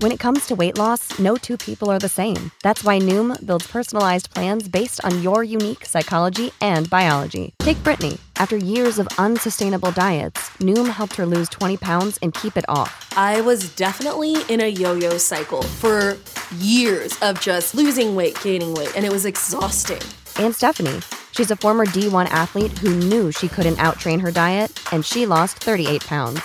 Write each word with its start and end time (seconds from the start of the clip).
When 0.00 0.12
it 0.12 0.18
comes 0.18 0.46
to 0.46 0.54
weight 0.54 0.78
loss, 0.78 1.18
no 1.18 1.36
two 1.36 1.58
people 1.58 1.90
are 1.90 1.98
the 1.98 2.08
same. 2.08 2.50
That's 2.62 2.82
why 2.82 2.98
Noom 2.98 3.36
builds 3.44 3.66
personalized 3.66 4.32
plans 4.32 4.66
based 4.66 5.04
on 5.04 5.22
your 5.22 5.44
unique 5.44 5.84
psychology 5.84 6.52
and 6.62 6.88
biology. 6.88 7.52
Take 7.58 7.84
Brittany. 7.84 8.16
After 8.36 8.56
years 8.56 8.98
of 8.98 9.08
unsustainable 9.18 9.92
diets, 9.92 10.40
Noom 10.58 10.88
helped 10.88 11.16
her 11.16 11.26
lose 11.26 11.50
20 11.50 11.76
pounds 11.76 12.18
and 12.22 12.32
keep 12.32 12.56
it 12.56 12.64
off. 12.66 13.12
I 13.14 13.42
was 13.42 13.76
definitely 13.76 14.36
in 14.48 14.62
a 14.62 14.68
yo 14.68 14.94
yo 14.94 15.18
cycle 15.18 15.60
for 15.60 16.16
years 16.56 17.12
of 17.20 17.38
just 17.38 17.74
losing 17.74 18.16
weight, 18.16 18.40
gaining 18.42 18.72
weight, 18.72 18.96
and 18.96 19.04
it 19.04 19.12
was 19.12 19.26
exhausting. 19.26 20.00
And 20.42 20.54
Stephanie. 20.54 21.00
She's 21.32 21.50
a 21.50 21.56
former 21.56 21.84
D1 21.84 22.24
athlete 22.30 22.78
who 22.78 22.96
knew 22.96 23.32
she 23.32 23.48
couldn't 23.48 23.76
outtrain 23.76 24.22
her 24.22 24.30
diet, 24.30 24.72
and 24.94 25.04
she 25.04 25.26
lost 25.26 25.58
38 25.58 26.06
pounds. 26.06 26.40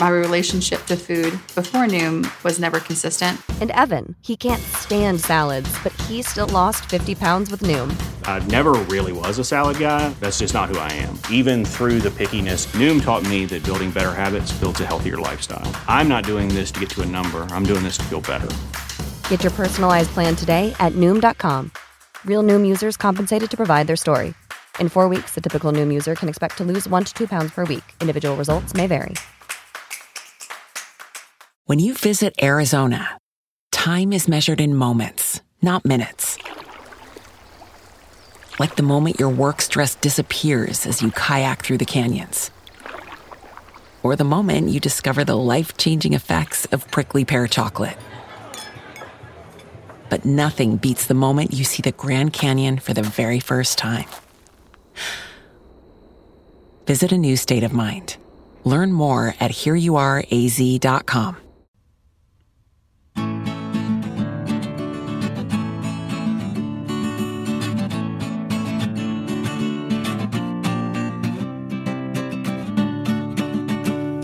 My 0.00 0.10
relationship 0.10 0.86
to 0.86 0.96
food 0.96 1.32
before 1.56 1.86
Noom 1.86 2.24
was 2.44 2.60
never 2.60 2.78
consistent. 2.78 3.40
And 3.60 3.72
Evan, 3.72 4.14
he 4.20 4.36
can't 4.36 4.62
stand 4.62 5.20
salads, 5.20 5.68
but 5.82 5.92
he 6.02 6.22
still 6.22 6.46
lost 6.46 6.88
50 6.88 7.16
pounds 7.16 7.50
with 7.50 7.62
Noom. 7.62 7.92
I 8.22 8.38
never 8.46 8.74
really 8.74 9.12
was 9.12 9.40
a 9.40 9.44
salad 9.44 9.80
guy. 9.80 10.08
That's 10.20 10.38
just 10.38 10.54
not 10.54 10.68
who 10.68 10.78
I 10.78 10.92
am. 10.92 11.18
Even 11.32 11.64
through 11.64 11.98
the 11.98 12.10
pickiness, 12.10 12.68
Noom 12.76 13.02
taught 13.02 13.28
me 13.28 13.44
that 13.46 13.64
building 13.64 13.90
better 13.90 14.14
habits 14.14 14.52
builds 14.52 14.80
a 14.80 14.86
healthier 14.86 15.16
lifestyle. 15.16 15.68
I'm 15.88 16.06
not 16.06 16.22
doing 16.22 16.46
this 16.46 16.70
to 16.70 16.78
get 16.78 16.90
to 16.90 17.02
a 17.02 17.06
number, 17.06 17.42
I'm 17.50 17.64
doing 17.64 17.82
this 17.82 17.98
to 17.98 18.04
feel 18.04 18.20
better. 18.20 18.48
Get 19.30 19.42
your 19.42 19.52
personalized 19.52 20.10
plan 20.10 20.36
today 20.36 20.76
at 20.78 20.92
Noom.com. 20.92 21.72
Real 22.24 22.44
Noom 22.44 22.64
users 22.64 22.96
compensated 22.96 23.50
to 23.50 23.56
provide 23.56 23.88
their 23.88 23.96
story. 23.96 24.34
In 24.78 24.88
four 24.88 25.08
weeks, 25.08 25.34
the 25.34 25.40
typical 25.40 25.72
Noom 25.72 25.92
user 25.92 26.14
can 26.14 26.28
expect 26.28 26.56
to 26.58 26.64
lose 26.64 26.86
one 26.86 27.02
to 27.02 27.12
two 27.12 27.26
pounds 27.26 27.50
per 27.50 27.64
week. 27.64 27.82
Individual 28.00 28.36
results 28.36 28.74
may 28.74 28.86
vary. 28.86 29.14
When 31.68 31.78
you 31.78 31.92
visit 31.92 32.32
Arizona, 32.42 33.18
time 33.72 34.14
is 34.14 34.26
measured 34.26 34.58
in 34.58 34.74
moments, 34.74 35.42
not 35.60 35.84
minutes. 35.84 36.38
Like 38.58 38.76
the 38.76 38.82
moment 38.82 39.20
your 39.20 39.28
work 39.28 39.60
stress 39.60 39.94
disappears 39.94 40.86
as 40.86 41.02
you 41.02 41.10
kayak 41.10 41.62
through 41.62 41.76
the 41.76 41.84
canyons. 41.84 42.50
Or 44.02 44.16
the 44.16 44.24
moment 44.24 44.70
you 44.70 44.80
discover 44.80 45.24
the 45.24 45.36
life 45.36 45.76
changing 45.76 46.14
effects 46.14 46.64
of 46.72 46.90
prickly 46.90 47.26
pear 47.26 47.46
chocolate. 47.46 47.98
But 50.08 50.24
nothing 50.24 50.78
beats 50.78 51.04
the 51.04 51.12
moment 51.12 51.52
you 51.52 51.64
see 51.64 51.82
the 51.82 51.92
Grand 51.92 52.32
Canyon 52.32 52.78
for 52.78 52.94
the 52.94 53.02
very 53.02 53.40
first 53.40 53.76
time. 53.76 54.08
Visit 56.86 57.12
a 57.12 57.18
new 57.18 57.36
state 57.36 57.62
of 57.62 57.74
mind. 57.74 58.16
Learn 58.64 58.90
more 58.90 59.34
at 59.38 59.50
hereyouareaz.com. 59.50 61.36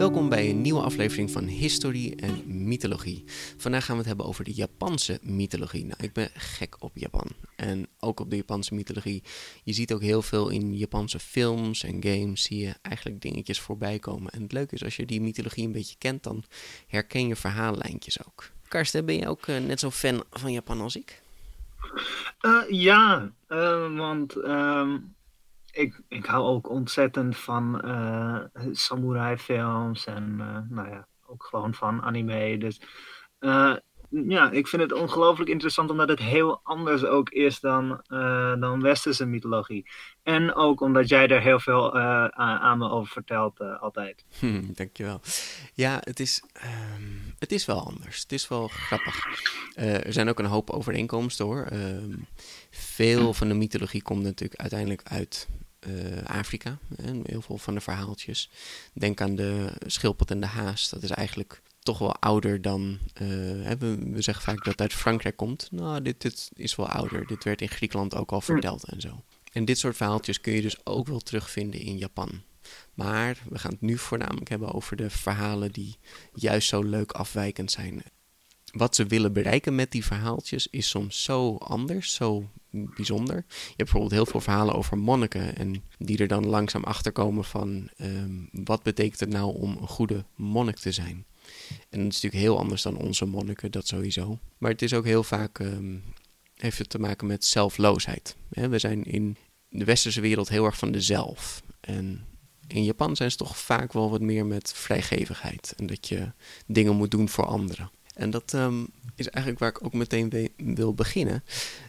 Welkom 0.05 0.29
bij 0.29 0.51
een 0.51 0.61
nieuwe 0.61 0.81
aflevering 0.81 1.31
van 1.31 1.45
Historie 1.45 2.17
en 2.17 2.65
Mythologie. 2.69 3.25
Vandaag 3.57 3.85
gaan 3.85 3.95
we 3.95 3.99
het 3.99 4.09
hebben 4.09 4.27
over 4.27 4.45
de 4.45 4.53
Japanse 4.53 5.19
mythologie. 5.23 5.85
Nou, 5.85 6.03
ik 6.03 6.13
ben 6.13 6.31
gek 6.35 6.77
op 6.79 6.91
Japan. 6.95 7.27
En 7.57 7.87
ook 7.99 8.21
op 8.21 8.31
de 8.31 8.37
Japanse 8.37 8.75
mythologie. 8.75 9.23
Je 9.63 9.73
ziet 9.73 9.93
ook 9.93 10.01
heel 10.01 10.23
veel 10.23 10.49
in 10.49 10.77
Japanse 10.77 11.19
films 11.19 11.85
en 11.85 12.03
games. 12.03 12.43
Zie 12.43 12.59
je 12.59 12.75
eigenlijk 12.83 13.21
dingetjes 13.21 13.61
voorbij 13.61 13.99
komen. 13.99 14.33
En 14.33 14.43
het 14.43 14.53
leuke 14.53 14.75
is, 14.75 14.85
als 14.85 14.97
je 14.97 15.07
die 15.07 15.21
mythologie 15.21 15.67
een 15.67 15.73
beetje 15.73 15.97
kent, 15.99 16.23
dan 16.23 16.45
herken 16.87 17.27
je 17.27 17.37
verhaallijntjes 17.37 18.27
ook. 18.27 18.51
Karsten, 18.69 19.05
ben 19.05 19.17
je 19.17 19.29
ook 19.29 19.47
uh, 19.47 19.59
net 19.59 19.81
zo 19.81 19.91
fan 19.91 20.25
van 20.31 20.53
Japan 20.53 20.81
als 20.81 20.97
ik? 20.97 21.23
Uh, 22.43 22.63
ja, 22.69 23.33
uh, 23.49 23.97
want 23.97 24.37
um, 24.37 25.15
ik, 25.75 26.03
ik 26.09 26.27
hou 26.27 26.45
ook 26.45 26.69
ontzettend 26.69 27.37
van 27.37 27.81
uh, 27.85 28.41
samurai 28.73 29.37
films 29.39 30.07
en 30.07 30.37
nou 30.69 30.89
ja, 30.89 31.09
ook 31.27 31.45
gewoon 31.45 31.75
van 31.75 32.03
anime. 32.03 32.59
Dus 32.59 32.81
ja, 34.29 34.51
ik 34.51 34.69
vind 34.69 34.83
het 34.83 34.93
ongelooflijk 34.93 35.51
interessant 35.51 35.91
omdat 35.91 36.09
het 36.09 36.19
heel 36.19 36.61
anders 36.63 37.05
ook 37.05 37.31
is 37.31 37.61
dan, 37.61 38.03
dan 38.61 38.81
westerse 38.81 39.27
mythologie. 39.27 39.91
En 40.23 40.55
ook 40.55 40.81
omdat 40.81 41.09
jij 41.09 41.29
er 41.29 41.41
heel 41.41 41.61
veel 41.61 41.99
aan 42.35 42.79
me 42.79 42.91
over 42.91 43.13
vertelt 43.13 43.61
altijd. 43.81 44.25
Hm, 44.39 44.63
dankjewel. 44.73 45.21
Ja, 45.75 46.01
het 46.01 46.21
is, 46.21 46.43
um, 46.65 47.35
het 47.39 47.53
is 47.53 47.67
wel 47.67 47.87
anders. 47.87 48.23
Het 48.23 48.33
is 48.33 48.49
wel 48.49 48.69
grappig. 48.69 49.27
er 49.75 50.13
zijn 50.13 50.29
ook 50.29 50.39
een 50.39 50.45
hoop 50.45 50.71
overeenkomsten 50.71 51.45
hoor. 51.45 51.67
Um, 51.73 52.27
veel 52.71 53.35
van 53.35 53.49
de 53.49 53.55
mythologie 53.55 54.03
komt 54.03 54.23
natuurlijk 54.23 54.61
uiteindelijk 54.61 55.03
uit 55.05 55.49
uh, 55.89 56.25
Afrika. 56.25 56.79
Heel 57.23 57.43
veel 57.43 57.59
van 57.59 57.75
de 57.75 57.81
verhaaltjes. 57.81 58.51
Denk 58.93 59.21
aan 59.21 59.35
de 59.35 59.73
schildpad 59.87 60.31
en 60.31 60.41
de 60.41 60.47
haas. 60.47 60.91
Dat 60.91 61.03
is 61.03 61.11
eigenlijk 61.11 61.63
toch 61.85 61.99
wel 61.99 62.17
ouder 62.17 62.63
dan. 62.63 62.99
Uh, 63.23 63.29
we, 63.79 63.97
we, 64.13 64.23
zeggen 64.23 64.45
vaak 64.45 64.57
dat 64.57 64.67
het 64.67 64.81
uit 64.81 64.93
Frankrijk 64.93 65.37
komt. 65.37 65.69
Nou, 65.71 66.03
dit, 66.03 66.21
dit 66.21 66.51
is 66.55 66.77
wel 66.77 66.89
ouder. 66.89 67.27
Dit 67.27 67.45
werd 67.45 67.61
in 67.61 67.69
Griekenland 67.69 68.15
ook 68.15 68.33
al 68.33 68.41
verteld 68.41 68.85
en 68.85 69.01
zo. 69.01 69.23
En 69.53 69.65
dit 69.65 69.79
soort 69.79 69.97
verhaaltjes 69.97 70.41
kun 70.41 70.53
je 70.53 70.63
dus 70.63 70.87
ook 70.87 71.07
wel 71.07 71.21
terugvinden 71.21 71.81
in 71.81 71.99
Japan. 71.99 72.43
Maar 72.95 73.39
we 73.49 73.59
gaan 73.59 73.71
het 73.71 73.81
nu 73.81 73.99
voornamelijk 73.99 74.49
hebben 74.49 74.73
over 74.73 74.97
de 74.97 75.11
verhalen 75.11 75.73
die 75.73 75.97
juist 76.35 76.69
zo 76.69 76.83
leuk 76.83 77.13
afwijkend 77.13 77.71
zijn. 77.71 78.03
Wat 78.73 78.95
ze 78.95 79.07
willen 79.07 79.33
bereiken 79.33 79.75
met 79.75 79.91
die 79.91 80.05
verhaaltjes 80.05 80.67
is 80.67 80.89
soms 80.89 81.23
zo 81.23 81.57
anders, 81.57 82.15
zo 82.15 82.51
bijzonder. 82.71 83.37
Je 83.37 83.65
hebt 83.67 83.77
bijvoorbeeld 83.77 84.13
heel 84.13 84.27
veel 84.27 84.41
verhalen 84.41 84.75
over 84.75 84.99
monniken 84.99 85.57
en 85.57 85.85
die 85.99 86.19
er 86.19 86.29
dan 86.29 86.47
langzaam 86.47 86.85
achter 86.85 87.13
komen 87.13 87.45
van 87.45 87.89
um, 87.99 88.49
wat 88.53 88.83
betekent 88.83 89.21
het 89.21 89.29
nou 89.29 89.55
om 89.55 89.77
een 89.81 89.89
goede 89.89 90.25
monnik 90.35 90.77
te 90.79 90.93
zijn. 90.93 91.27
En 91.69 92.03
dat 92.03 92.13
is 92.13 92.21
natuurlijk 92.23 92.43
heel 92.43 92.59
anders 92.59 92.83
dan 92.83 92.97
onze 92.97 93.25
monniken, 93.25 93.71
dat 93.71 93.87
sowieso. 93.87 94.39
Maar 94.59 94.71
het 94.71 94.83
is 94.83 94.95
ook 94.95 95.05
heel 95.05 95.23
vaak, 95.23 95.59
um, 95.59 96.03
heeft 96.55 96.79
het 96.79 96.91
te 96.91 96.99
maken 96.99 97.27
met 97.27 97.45
zelfloosheid. 97.45 98.37
we 98.49 98.79
zijn 98.79 99.05
in 99.05 99.37
de 99.69 99.85
westerse 99.85 100.21
wereld 100.21 100.49
heel 100.49 100.65
erg 100.65 100.79
van 100.79 100.93
de 100.93 101.01
zelf. 101.01 101.63
En 101.81 102.27
in 102.67 102.85
Japan 102.85 103.17
zijn 103.17 103.31
ze 103.31 103.37
toch 103.37 103.59
vaak 103.59 103.93
wel 103.93 104.11
wat 104.11 104.21
meer 104.21 104.47
met 104.47 104.73
vrijgevigheid. 104.73 105.75
En 105.77 105.87
dat 105.87 106.09
je 106.09 106.33
dingen 106.67 106.97
moet 106.97 107.11
doen 107.11 107.29
voor 107.29 107.47
anderen. 107.47 107.91
En 108.15 108.31
dat 108.31 108.53
um, 108.53 108.87
is 109.15 109.29
eigenlijk 109.29 109.59
waar 109.59 109.71
ik 109.71 109.85
ook 109.85 109.93
meteen 109.93 110.51
wil 110.57 110.95
beginnen. 110.95 111.45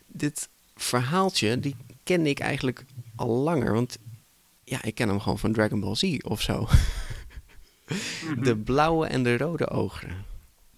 Dit 0.08 0.50
verhaaltje, 0.76 1.60
die 1.60 1.76
kende 2.04 2.30
ik 2.30 2.40
eigenlijk 2.40 2.86
al 3.16 3.30
langer. 3.30 3.74
Want 3.74 3.98
ja, 4.64 4.84
ik 4.84 4.96
ken 4.96 5.08
hem 5.08 5.20
gewoon 5.20 5.40
van 5.40 5.54
Dragon 5.54 5.80
Ball 5.80 5.96
Z 5.96 6.18
of 6.24 6.42
zo. 6.42 6.68
de 8.42 8.58
blauwe 8.58 9.08
en 9.08 9.24
de 9.24 9.38
rode 9.38 9.70
ogen. 9.70 10.26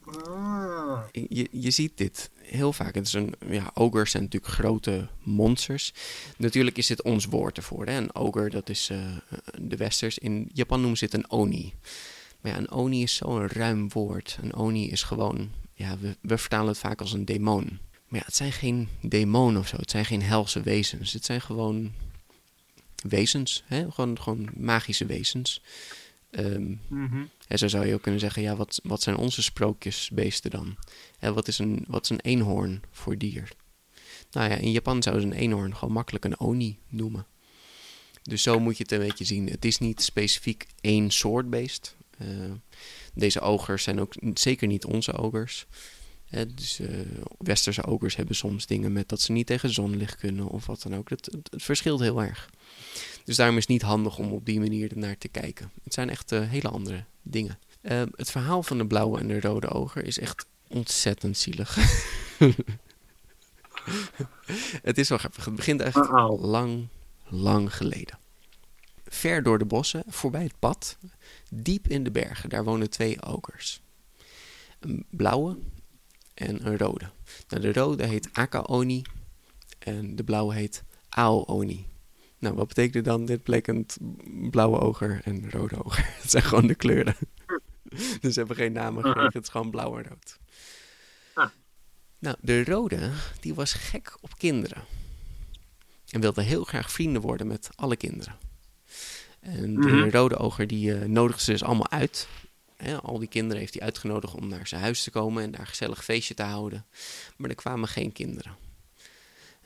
Ah. 0.05 0.99
Je, 1.11 1.47
je 1.51 1.71
ziet 1.71 1.97
dit 1.97 2.29
heel 2.41 2.73
vaak. 2.73 2.95
Het 2.95 3.07
is 3.07 3.13
een, 3.13 3.33
ja, 3.49 3.71
ogers 3.73 4.11
zijn 4.11 4.23
natuurlijk 4.23 4.53
grote 4.53 5.07
monsters. 5.23 5.93
Natuurlijk 6.37 6.77
is 6.77 6.87
dit 6.87 7.01
ons 7.01 7.25
woord 7.25 7.57
ervoor. 7.57 7.85
Hè? 7.85 7.97
Een 7.97 8.15
ogre, 8.15 8.49
dat 8.49 8.69
is 8.69 8.89
uh, 8.89 9.17
de 9.61 9.75
westers. 9.75 10.17
In 10.17 10.49
Japan 10.53 10.79
noemen 10.79 10.97
ze 10.97 11.05
het 11.05 11.13
een 11.13 11.31
oni. 11.31 11.73
Maar 12.41 12.51
ja, 12.51 12.57
een 12.57 12.71
oni 12.71 13.03
is 13.03 13.15
zo'n 13.15 13.47
ruim 13.47 13.89
woord. 13.89 14.37
Een 14.41 14.53
oni 14.53 14.89
is 14.89 15.03
gewoon, 15.03 15.51
ja, 15.73 15.97
we, 15.97 16.15
we 16.21 16.37
vertalen 16.37 16.67
het 16.67 16.77
vaak 16.77 17.01
als 17.01 17.13
een 17.13 17.25
demon. 17.25 17.79
Maar 18.07 18.19
ja, 18.19 18.25
het 18.25 18.35
zijn 18.35 18.51
geen 18.51 18.89
demonen 19.01 19.61
of 19.61 19.67
zo. 19.67 19.77
Het 19.77 19.91
zijn 19.91 20.05
geen 20.05 20.21
helse 20.21 20.61
wezens. 20.61 21.13
Het 21.13 21.25
zijn 21.25 21.41
gewoon 21.41 21.91
wezens. 23.03 23.63
Hè? 23.65 23.91
Gewoon, 23.91 24.21
gewoon 24.21 24.49
magische 24.55 25.05
wezens. 25.05 25.61
Um, 26.37 26.79
mm-hmm. 26.87 27.29
En 27.47 27.57
zo 27.57 27.67
zou 27.67 27.85
je 27.85 27.93
ook 27.93 28.01
kunnen 28.01 28.19
zeggen, 28.19 28.41
ja, 28.41 28.55
wat, 28.55 28.79
wat 28.83 29.01
zijn 29.01 29.15
onze 29.15 29.41
sprookjesbeesten 29.41 30.51
dan? 30.51 30.77
En 31.19 31.33
wat, 31.33 31.47
is 31.47 31.59
een, 31.59 31.83
wat 31.87 32.03
is 32.03 32.09
een 32.09 32.21
eenhoorn 32.21 32.81
voor 32.91 33.17
dier? 33.17 33.51
Nou 34.31 34.49
ja, 34.49 34.55
in 34.55 34.71
Japan 34.71 35.03
zouden 35.03 35.27
ze 35.27 35.33
een 35.33 35.41
eenhoorn 35.41 35.75
gewoon 35.75 35.93
makkelijk 35.93 36.25
een 36.25 36.39
oni 36.39 36.79
noemen. 36.87 37.25
Dus 38.23 38.41
zo 38.41 38.59
moet 38.59 38.77
je 38.77 38.83
het 38.83 38.91
een 38.91 39.07
beetje 39.07 39.25
zien. 39.25 39.49
Het 39.49 39.65
is 39.65 39.77
niet 39.77 40.01
specifiek 40.01 40.65
één 40.81 41.11
soort 41.11 41.49
beest. 41.49 41.95
Uh, 42.21 42.51
deze 43.13 43.39
ogers 43.39 43.83
zijn 43.83 43.99
ook 43.99 44.13
zeker 44.33 44.67
niet 44.67 44.85
onze 44.85 45.13
ogers. 45.13 45.65
Hè, 46.25 46.53
dus 46.53 46.79
uh, 46.79 46.89
westerse 47.37 47.85
ogers 47.85 48.15
hebben 48.15 48.35
soms 48.35 48.65
dingen 48.65 48.91
met 48.93 49.09
dat 49.09 49.21
ze 49.21 49.31
niet 49.31 49.47
tegen 49.47 49.73
zonlicht 49.73 50.15
kunnen 50.15 50.47
of 50.47 50.65
wat 50.65 50.81
dan 50.81 50.95
ook. 50.95 51.09
Het, 51.09 51.25
het, 51.25 51.47
het, 51.51 51.63
verschilt 51.63 51.99
heel 51.99 52.21
erg. 52.21 52.49
Dus 53.27 53.35
daarom 53.35 53.55
is 53.57 53.61
het 53.61 53.71
niet 53.71 53.81
handig 53.81 54.17
om 54.17 54.31
op 54.31 54.45
die 54.45 54.59
manier 54.59 54.91
ernaar 54.91 55.17
te 55.17 55.27
kijken. 55.27 55.71
Het 55.83 55.93
zijn 55.93 56.09
echt 56.09 56.31
uh, 56.31 56.49
hele 56.49 56.69
andere 56.69 57.03
dingen. 57.21 57.59
Uh, 57.81 58.01
het 58.15 58.31
verhaal 58.31 58.63
van 58.63 58.77
de 58.77 58.87
blauwe 58.87 59.19
en 59.19 59.27
de 59.27 59.39
rode 59.39 59.67
oger 59.67 60.03
is 60.03 60.19
echt 60.19 60.45
ontzettend 60.67 61.37
zielig. 61.37 61.75
het 64.89 64.97
is 64.97 65.09
wel 65.09 65.17
grappig. 65.17 65.45
Het 65.45 65.55
begint 65.55 65.81
echt 65.81 66.09
lang, 66.39 66.87
lang 67.25 67.75
geleden. 67.75 68.19
Ver 69.05 69.43
door 69.43 69.57
de 69.57 69.65
bossen, 69.65 70.03
voorbij 70.07 70.43
het 70.43 70.59
pad, 70.59 70.97
diep 71.49 71.87
in 71.87 72.03
de 72.03 72.11
bergen, 72.11 72.49
daar 72.49 72.63
wonen 72.63 72.89
twee 72.89 73.21
ogers. 73.21 73.81
Een 74.79 75.05
blauwe 75.09 75.57
en 76.33 76.67
een 76.67 76.77
rode. 76.77 77.09
Nou, 77.47 77.61
de 77.61 77.73
rode 77.73 78.05
heet 78.05 78.29
Aka-Oni 78.33 79.01
en 79.79 80.15
de 80.15 80.23
blauwe 80.23 80.53
heet 80.53 80.83
Ao-Oni. 81.09 81.87
Nou, 82.39 82.55
wat 82.55 82.67
betekent 82.67 83.05
dan? 83.05 83.25
Dit 83.25 83.43
bleek 83.43 83.67
een 83.67 83.85
blauwe 84.51 84.79
oger 84.79 85.21
en 85.23 85.51
rode 85.51 85.83
oger. 85.85 86.05
Het 86.21 86.29
zijn 86.31 86.43
gewoon 86.43 86.67
de 86.67 86.75
kleuren. 86.75 87.15
dus 88.21 88.33
ze 88.33 88.39
hebben 88.39 88.55
geen 88.57 88.71
namen 88.71 89.03
gegeven, 89.03 89.31
het 89.33 89.43
is 89.43 89.49
gewoon 89.49 89.69
blauw 89.71 89.97
en 89.97 90.03
rood. 90.07 90.37
Ah. 91.33 91.49
Nou, 92.19 92.35
de 92.41 92.63
rode, 92.63 93.11
die 93.39 93.53
was 93.53 93.73
gek 93.73 94.17
op 94.21 94.37
kinderen. 94.37 94.83
En 96.09 96.21
wilde 96.21 96.41
heel 96.41 96.63
graag 96.63 96.91
vrienden 96.91 97.21
worden 97.21 97.47
met 97.47 97.69
alle 97.75 97.95
kinderen. 97.95 98.35
En 99.39 99.75
de 99.75 99.87
Mhm. 99.87 100.09
rode 100.09 100.37
oger, 100.37 100.67
die 100.67 100.89
uh, 100.95 101.05
nodigde 101.05 101.43
ze 101.43 101.51
dus 101.51 101.63
allemaal 101.63 101.89
uit. 101.89 102.27
Al 103.01 103.19
die 103.19 103.27
kinderen 103.27 103.59
heeft 103.59 103.73
hij 103.73 103.83
uitgenodigd 103.83 104.33
om 104.35 104.47
naar 104.47 104.67
zijn 104.67 104.81
huis 104.81 105.03
te 105.03 105.11
komen 105.11 105.43
en 105.43 105.51
daar 105.51 105.59
een 105.59 105.67
gezellig 105.67 106.03
feestje 106.03 106.33
te 106.33 106.43
houden. 106.43 106.85
Maar 107.37 107.49
er 107.49 107.55
kwamen 107.55 107.87
geen 107.87 108.11
kinderen. 108.11 108.55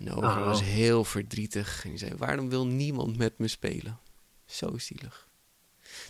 En 0.01 0.07
de 0.07 0.15
oger 0.15 0.39
Oh. 0.41 0.45
was 0.45 0.61
heel 0.63 1.03
verdrietig. 1.03 1.83
En 1.83 1.89
hij 1.89 1.97
zei, 1.97 2.15
waarom 2.15 2.49
wil 2.49 2.67
niemand 2.67 3.17
met 3.17 3.37
me 3.37 3.47
spelen? 3.47 3.99
Zo 4.45 4.77
zielig. 4.77 5.27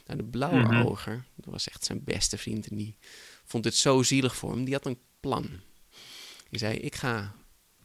Nou, 0.05 0.17
de 0.17 0.25
blauwe 0.25 0.61
Mhm. 0.61 0.81
oger, 0.85 1.23
dat 1.35 1.45
was 1.45 1.69
echt 1.69 1.85
zijn 1.85 2.03
beste 2.03 2.38
vriend. 2.38 2.67
En 2.67 2.75
die 2.75 2.95
vond 3.45 3.65
het 3.65 3.75
zo 3.75 4.03
zielig 4.03 4.35
voor 4.35 4.51
hem. 4.51 4.63
Die 4.63 4.73
had 4.73 4.85
een 4.85 4.99
plan. 5.19 5.49
Die 6.49 6.59
zei, 6.59 6.77
ik 6.77 6.95
ga 6.95 7.35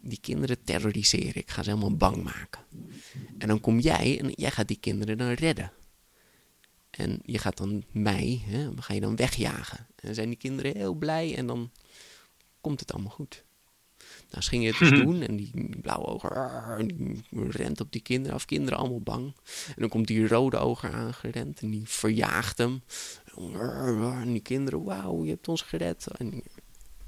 die 0.01 0.19
kinderen 0.21 0.65
terroriseren. 0.65 1.37
Ik 1.37 1.51
ga 1.51 1.63
ze 1.63 1.71
helemaal 1.71 1.97
bang 1.97 2.23
maken. 2.23 2.61
En 3.39 3.49
dan 3.49 3.61
kom 3.61 3.79
jij 3.79 4.19
en 4.21 4.31
jij 4.35 4.51
gaat 4.51 4.69
die 4.69 4.77
kinderen 4.81 5.19
dan 5.19 5.33
redden. 5.33 5.73
En 6.91 7.19
je 7.23 7.39
gaat 7.39 7.57
dan 7.57 7.85
mij, 7.93 8.43
hè, 8.45 8.71
ga 8.77 8.95
je 8.95 9.01
dan 9.01 9.17
wegjagen. 9.17 9.79
En 9.79 10.03
dan 10.07 10.15
zijn 10.15 10.29
die 10.29 10.39
kinderen 10.39 10.77
heel 10.77 10.95
blij 10.95 11.37
en 11.37 11.47
dan 11.47 11.71
komt 12.61 12.81
het 12.81 12.93
allemaal 12.93 13.13
goed. 13.13 13.45
Nou, 14.31 14.43
ze 14.43 14.49
gingen 14.49 14.71
het 14.71 14.79
dus 14.79 14.91
doen 14.91 15.23
en 15.23 15.37
die 15.37 15.77
blauwe 15.81 16.07
arr, 16.07 16.87
die 16.87 17.23
rent 17.51 17.81
op 17.81 17.93
die 17.93 18.01
kinderen 18.01 18.37
af. 18.37 18.45
Kinderen 18.45 18.79
allemaal 18.79 19.01
bang. 19.01 19.35
En 19.67 19.75
dan 19.77 19.89
komt 19.89 20.07
die 20.07 20.29
rode 20.29 20.57
oger 20.57 20.93
aangerend 20.93 21.61
en 21.61 21.71
die 21.71 21.83
verjaagt 21.85 22.59
hem. 22.59 22.83
En 24.01 24.33
die 24.33 24.41
kinderen, 24.41 24.85
wauw, 24.85 25.25
je 25.25 25.31
hebt 25.31 25.49
ons 25.49 25.63
gered. 25.63 26.07
En 26.19 26.43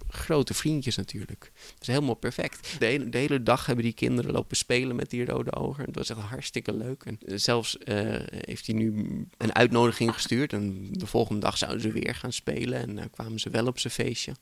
grote 0.08 0.54
vriendjes 0.54 0.96
natuurlijk. 0.96 1.52
Dat 1.54 1.80
is 1.80 1.86
helemaal 1.86 2.14
perfect. 2.14 2.76
De 2.78 2.86
hele, 2.86 3.08
de 3.08 3.18
hele 3.18 3.42
dag 3.42 3.66
hebben 3.66 3.84
die 3.84 3.94
kinderen 3.94 4.32
lopen 4.32 4.56
spelen 4.56 4.96
met 4.96 5.10
die 5.10 5.24
rode 5.24 5.54
oger. 5.54 5.84
Het 5.84 5.94
was 5.94 6.10
echt 6.10 6.18
hartstikke 6.18 6.72
leuk. 6.72 7.02
En 7.04 7.18
zelfs 7.40 7.78
eh, 7.78 7.96
heeft 8.28 8.66
hij 8.66 8.74
nu 8.74 9.26
een 9.36 9.54
uitnodiging 9.54 10.12
gestuurd. 10.12 10.52
En 10.52 10.88
de 10.92 11.06
volgende 11.06 11.40
dag 11.40 11.58
zouden 11.58 11.80
ze 11.80 11.92
weer 11.92 12.14
gaan 12.14 12.32
spelen. 12.32 12.80
En 12.80 12.96
dan 12.96 13.10
kwamen 13.10 13.40
ze 13.40 13.50
wel 13.50 13.66
op 13.66 13.78
zijn 13.78 13.92
feestje. 13.92 14.32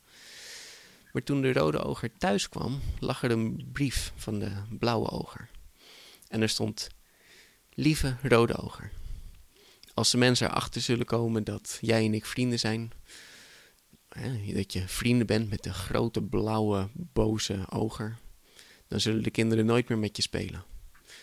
Maar 1.17 1.25
toen 1.25 1.41
de 1.41 1.53
rode 1.53 1.79
oger 1.79 2.11
thuis 2.19 2.49
kwam, 2.49 2.81
lag 2.99 3.23
er 3.23 3.31
een 3.31 3.69
brief 3.73 4.13
van 4.17 4.39
de 4.39 4.53
blauwe 4.79 5.11
oger. 5.11 5.49
En 6.29 6.43
er 6.43 6.49
stond: 6.49 6.89
Lieve 7.75 8.17
rode 8.23 8.57
oger, 8.57 8.91
als 9.95 10.11
de 10.11 10.17
mensen 10.17 10.49
erachter 10.49 10.81
zullen 10.81 11.07
komen 11.07 11.45
dat 11.45 11.79
jij 11.81 12.05
en 12.05 12.15
ik 12.15 12.27
vrienden 12.27 12.59
zijn, 12.59 12.93
hè, 14.09 14.53
dat 14.53 14.73
je 14.73 14.89
vrienden 14.89 15.27
bent 15.27 15.51
met 15.51 15.63
de 15.63 15.73
grote 15.73 16.23
blauwe 16.23 16.89
boze 16.93 17.65
oger, 17.71 18.19
dan 18.89 19.01
zullen 19.01 19.23
de 19.23 19.31
kinderen 19.31 19.67
nooit 19.67 19.89
meer 19.89 19.99
met 19.99 20.17
je 20.17 20.23
spelen. 20.23 20.65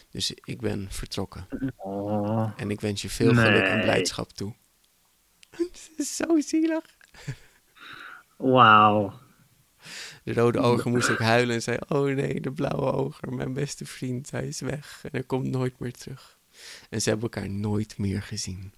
Dus 0.09 0.31
ik 0.33 0.61
ben 0.61 0.87
vertrokken. 0.89 1.47
Oh. 1.77 2.51
En 2.57 2.71
ik 2.71 2.81
wens 2.81 3.01
je 3.01 3.09
veel 3.09 3.33
geluk 3.33 3.63
en 3.63 3.81
blijdschap 3.81 4.31
toe. 4.31 4.53
Het 5.49 5.91
is 5.97 6.15
zo 6.25 6.39
zielig. 6.39 6.85
Wauw. 8.37 9.21
De 10.23 10.33
rode 10.33 10.59
oger 10.59 10.91
moest 10.91 11.09
ook 11.09 11.19
huilen 11.19 11.55
en 11.55 11.61
zei: 11.61 11.77
Oh 11.87 12.15
nee, 12.15 12.41
de 12.41 12.51
blauwe 12.51 12.91
oger, 12.91 13.33
mijn 13.33 13.53
beste 13.53 13.85
vriend, 13.85 14.31
hij 14.31 14.47
is 14.47 14.61
weg 14.61 14.99
en 15.03 15.09
hij 15.11 15.23
komt 15.23 15.47
nooit 15.47 15.79
meer 15.79 15.91
terug. 15.91 16.37
En 16.89 17.01
ze 17.01 17.09
hebben 17.09 17.29
elkaar 17.31 17.49
nooit 17.49 17.97
meer 17.97 18.21
gezien. 18.21 18.73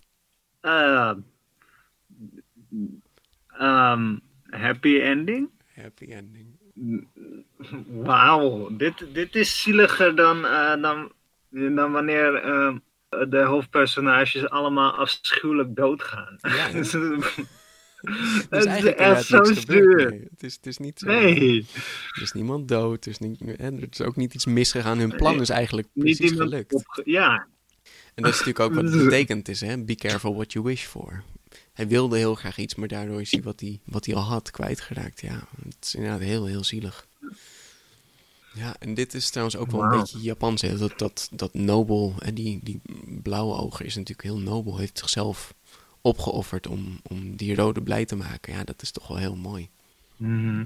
Eh, 0.61 1.13
ehm, 3.47 4.15
happy 4.49 4.99
ending? 4.99 5.49
Happy 5.73 6.05
ending. 6.05 6.57
Wauw, 7.87 8.75
dit, 8.75 9.13
dit 9.13 9.35
is 9.35 9.61
zieliger 9.61 10.15
dan, 10.15 10.45
eh, 10.45 10.81
dan, 10.81 11.11
dan 11.49 11.91
wanneer 11.91 12.35
eh, 12.35 12.75
de 13.29 13.41
hoofdpersonages 13.41 14.49
allallemaal 14.49 14.91
afschuwelijk 14.91 15.75
doodgaan. 15.75 16.37
Ja, 16.41 16.69
hè? 18.01 18.11
Het 18.57 18.83
is 18.83 18.93
echt 18.93 19.25
zo 19.25 19.43
zuur. 19.43 20.09
Nee, 20.09 20.27
het, 20.29 20.43
is, 20.43 20.55
het 20.55 20.65
is 20.65 20.77
niet 20.77 20.99
zo. 20.99 21.07
Nee, 21.07 21.65
Er 22.15 22.21
is 22.21 22.31
niemand 22.31 22.67
dood. 22.67 23.05
Er 23.05 23.11
is, 23.11 23.19
niet, 23.19 23.41
en 23.57 23.81
er 23.81 23.87
is 23.91 24.01
ook 24.01 24.15
niet 24.15 24.33
iets 24.33 24.45
misgegaan. 24.45 24.97
Hun 24.97 25.15
plan 25.15 25.41
is 25.41 25.49
eigenlijk 25.49 25.87
niet 25.93 26.17
precies 26.17 26.37
gelukt. 26.37 26.83
Ja, 27.03 27.47
En 28.13 28.23
dat 28.23 28.33
is 28.33 28.39
natuurlijk 28.39 28.59
ook 28.59 28.73
wat 28.81 28.93
het 28.93 29.03
betekent 29.03 29.47
is, 29.47 29.61
hè? 29.61 29.83
Be 29.83 29.95
careful 29.95 30.35
what 30.35 30.53
you 30.53 30.65
wish 30.65 30.83
for. 30.83 31.23
Hij 31.73 31.87
wilde 31.87 32.17
heel 32.17 32.35
graag 32.35 32.57
iets, 32.57 32.75
maar 32.75 32.87
daardoor 32.87 33.21
is 33.21 33.31
hij 33.31 33.41
wat 33.41 33.59
hij, 33.59 33.79
wat 33.83 34.05
hij 34.05 34.15
al 34.15 34.21
had 34.21 34.51
kwijtgeraakt. 34.51 35.21
Ja, 35.21 35.47
het 35.63 35.75
is 35.81 35.95
inderdaad 35.95 36.19
heel, 36.19 36.45
heel 36.45 36.63
zielig. 36.63 37.07
Ja, 38.53 38.75
en 38.79 38.93
dit 38.93 39.13
is 39.13 39.29
trouwens 39.29 39.57
ook 39.57 39.71
wel 39.71 39.83
een 39.83 39.99
beetje 39.99 40.19
Japans. 40.19 40.61
Hè? 40.61 40.77
Dat, 40.77 40.99
dat, 40.99 41.29
dat 41.31 41.53
nobel, 41.53 42.15
en 42.19 42.33
die, 42.33 42.59
die 42.63 42.81
blauwe 43.21 43.55
oger 43.55 43.85
is 43.85 43.95
natuurlijk 43.95 44.27
heel 44.27 44.39
nobel. 44.39 44.77
Heeft 44.77 44.99
zichzelf 44.99 45.53
opgeofferd 46.05 46.67
om, 46.67 46.99
om 47.09 47.35
die 47.35 47.55
rode 47.55 47.81
blij 47.81 48.05
te 48.05 48.15
maken. 48.15 48.53
Ja, 48.53 48.63
dat 48.63 48.81
is 48.81 48.91
toch 48.91 49.07
wel 49.07 49.17
heel 49.17 49.35
mooi. 49.35 49.69
Mhm. 50.17 50.65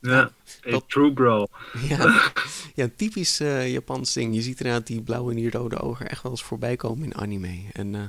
ja. 0.00 0.30
Hey, 0.60 0.80
true 0.86 1.12
bro. 1.12 1.46
Ja, 1.88 2.32
ja 2.74 2.88
typisch 2.96 3.40
eh, 3.40 3.72
Japans 3.72 4.12
ding. 4.12 4.34
Je 4.34 4.42
ziet 4.42 4.58
inderdaad 4.60 4.86
die 4.86 5.02
blauwe 5.02 5.30
en 5.30 5.36
die 5.36 5.50
rode 5.50 5.78
ogen 5.80 6.08
echt 6.10 6.22
wel 6.22 6.32
eens 6.32 6.42
voorbij 6.42 6.76
komen 6.76 7.04
in 7.04 7.14
anime. 7.16 7.58
En 7.72 7.94
eh, 7.94 8.02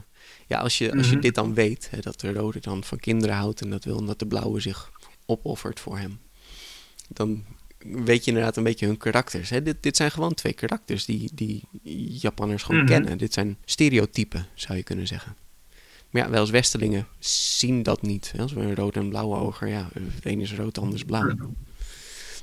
ja, 0.48 0.60
als 0.60 0.78
je, 0.78 0.92
als 0.98 1.06
je 1.08 1.12
Mhm. 1.14 1.22
dit 1.22 1.36
dan 1.36 1.54
weet, 1.54 1.88
hè, 1.92 2.00
dat 2.00 2.20
de 2.20 2.34
rode 2.34 2.60
dan 2.60 2.84
van 2.84 3.00
kinderen 3.00 3.36
houdt 3.36 3.62
en 3.62 3.70
dat 3.70 3.84
wil 3.84 4.06
dat 4.06 4.20
de 4.20 4.28
blauwe 4.28 4.60
zich 4.60 4.92
opoffert 5.26 5.80
voor 5.80 5.98
hem, 5.98 6.20
dan 7.08 7.44
weet 7.78 8.24
je 8.24 8.30
inderdaad 8.32 8.58
een 8.58 8.64
beetje 8.64 8.86
hun 8.86 8.98
karakters. 8.98 9.50
Hè. 9.50 9.64
Dit, 9.64 9.78
dit 9.84 9.96
zijn 9.96 10.12
gewoon 10.12 10.34
twee 10.34 10.54
karakters 10.54 11.06
die, 11.06 11.30
die 11.34 11.64
Japanners 12.22 12.64
gewoon 12.64 12.82
Mhm. 12.82 12.90
kennen. 12.90 13.18
Dit 13.18 13.34
zijn 13.34 13.58
stereotypen, 13.66 14.46
zou 14.54 14.78
je 14.78 14.84
kunnen 14.84 15.08
zeggen. 15.08 15.36
Maar 16.10 16.22
ja, 16.24 16.30
wij 16.30 16.40
als 16.40 16.50
Westelingen 16.50 17.08
zien 17.20 17.84
dat 17.84 18.02
niet. 18.02 18.34
Als 18.40 18.54
we 18.54 18.62
een 18.62 18.76
rode 18.76 19.00
en 19.00 19.10
blauwe 19.10 19.38
oger, 19.38 19.68
ja, 19.68 19.90
het 19.94 20.26
een 20.26 20.42
is 20.42 20.54
rood, 20.54 20.76
de 20.76 20.82
ander 20.82 20.96
is 20.96 21.04
blauw. 21.04 21.36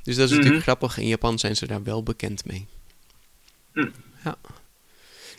Dus 0.02 0.16
dat 0.16 0.24
is 0.24 0.30
natuurlijk 0.30 0.54
Mhm. 0.54 0.62
grappig. 0.62 0.98
In 0.98 1.06
Japan 1.06 1.38
zijn 1.38 1.56
ze 1.56 1.66
daar 1.66 1.82
wel 1.82 2.02
bekend 2.02 2.44
mee. 2.44 2.66
Hm. 3.72 3.88
Ja. 4.24 4.36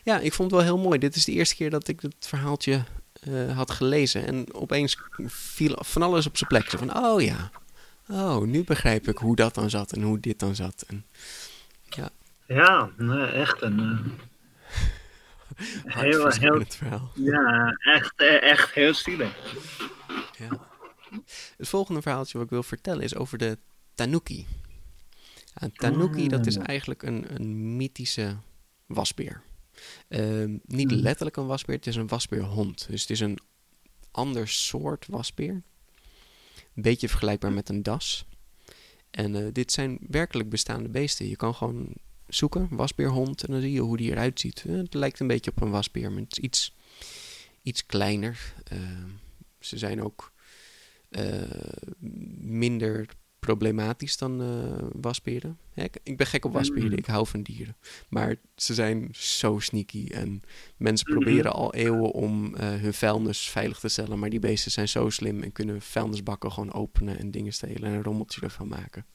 ja, 0.04 0.20
ik 0.20 0.34
vond 0.34 0.52
het 0.52 0.60
wel 0.60 0.70
heel 0.76 0.84
mooi. 0.84 1.00
Dit 1.00 1.16
is 1.16 1.26
de 1.26 1.32
eerste 1.32 1.56
keer 1.56 1.70
dat 1.70 1.88
ik 1.88 2.02
het 2.02 2.16
verhaaltje 2.20 2.84
eh, 3.22 3.56
had 3.56 3.72
gelezen. 3.72 4.26
En 4.26 4.54
opeens 4.54 4.98
viel 5.28 5.76
van 5.80 6.02
alles 6.02 6.26
op 6.28 6.38
zijn 6.38 6.50
plek. 6.50 6.70
Zo 6.70 6.78
van, 6.78 6.98
oh 6.98 7.22
ja. 7.22 7.52
Oh, 8.10 8.42
nu 8.42 8.64
begrijp 8.64 9.08
ik 9.08 9.18
hoe 9.18 9.36
dat 9.36 9.56
dan 9.56 9.70
zat 9.70 9.92
en 9.92 10.02
hoe 10.02 10.20
dit 10.20 10.40
dan 10.40 10.56
zat. 10.56 10.84
En, 10.88 11.06
Ja, 12.48 12.90
nee, 12.98 13.26
echt 13.26 13.62
een... 13.62 13.80
eh, 13.80 14.12
heel, 15.86 16.30
heel, 16.30 16.64
verhaal. 16.68 17.12
ja, 17.16 17.72
echt, 17.78 18.14
eh, 18.16 18.42
echt 18.42 18.74
heel 18.74 18.94
zielig. 18.94 19.56
Ja. 20.38 20.68
Het 21.58 21.68
volgende 21.68 22.02
verhaaltje 22.02 22.34
wat 22.38 22.46
ik 22.46 22.52
wil 22.52 22.64
vertellen 22.64 23.04
is 23.04 23.16
over 23.16 23.38
de 23.38 23.58
tanuki. 23.96 24.46
Een 25.54 25.72
tanuki, 25.74 26.28
dat 26.28 26.46
is 26.46 26.58
eigenlijk 26.58 27.04
een, 27.04 27.26
een 27.36 27.76
mythische 27.76 28.38
wasbeer. 28.86 29.42
Ehm, 30.08 30.58
niet 30.66 30.92
Hmm. 30.92 31.00
letterlijk 31.00 31.38
een 31.38 31.46
wasbeer, 31.46 31.76
het 31.76 31.88
is 31.88 31.96
een 31.96 32.08
wasbeerhond. 32.08 32.88
Dus 32.90 33.02
het 33.02 33.10
is 33.10 33.20
een 33.20 33.40
ander 34.12 34.48
soort 34.48 35.06
wasbeer. 35.08 35.64
Een 36.76 36.82
beetje 36.84 37.10
vergelijkbaar 37.10 37.52
met 37.52 37.70
een 37.70 37.84
das. 37.84 38.26
En 39.12 39.36
eh, 39.36 39.48
dit 39.52 39.72
zijn 39.72 39.98
werkelijk 40.10 40.50
bestaande 40.50 40.90
beesten. 40.90 41.28
Je 41.28 41.36
kan 41.36 41.56
gewoon 41.56 41.94
zoeken, 42.28 42.68
wasbeerhond, 42.72 43.44
en 43.44 43.52
dan 43.52 43.62
zie 43.62 43.72
je 43.72 43.80
hoe 43.80 43.98
die 43.98 44.12
eruit 44.12 44.40
ziet. 44.40 44.64
Eh, 44.68 44.76
het 44.76 44.94
lijkt 44.94 45.20
een 45.20 45.28
beetje 45.28 45.52
op 45.52 45.62
een 45.62 45.70
wasbeer, 45.72 46.12
maar 46.12 46.22
het 46.22 46.38
is 46.38 46.44
iets, 46.44 46.76
iets 47.62 47.86
kleiner. 47.86 48.54
Ehm, 48.64 49.08
ze 49.60 49.78
zijn 49.78 50.04
ook 50.04 50.32
eh, 51.10 51.42
minder 52.40 53.06
problematisch 53.40 54.18
dan 54.18 54.42
eh, 54.42 54.88
wasberen. 55.02 55.58
Ja, 55.74 55.84
ik, 56.04 56.18
ben 56.18 56.28
gek 56.28 56.46
op 56.46 56.54
wasberen, 56.54 56.92
Mm. 56.92 56.98
ik 56.98 57.06
hou 57.06 57.28
van 57.28 57.42
dieren. 57.42 57.76
Maar 58.10 58.36
ze 58.56 58.74
zijn 58.74 59.10
zo 59.12 59.60
sneaky 59.60 60.08
en 60.08 60.42
mensen 60.78 61.12
Mhm. 61.12 61.20
proberen 61.20 61.54
al 61.54 61.74
eeuwen 61.74 62.12
om 62.12 62.56
eh, 62.56 62.68
hun 62.70 62.94
vuilnis 62.94 63.50
veilig 63.50 63.80
te 63.80 63.88
stellen. 63.88 64.20
Maar 64.20 64.30
die 64.30 64.40
beesten 64.40 64.72
zijn 64.72 64.88
zo 64.88 65.10
slim 65.10 65.44
en 65.44 65.52
kunnen 65.52 65.82
vuilnisbakken 65.82 66.52
gewoon 66.52 66.74
openen 66.74 67.20
en 67.20 67.32
dingen 67.32 67.54
stelen 67.54 67.84
en 67.84 67.94
een 67.94 68.04
rommeltje 68.04 68.42
ervan 68.42 68.68
maken. 68.68 69.06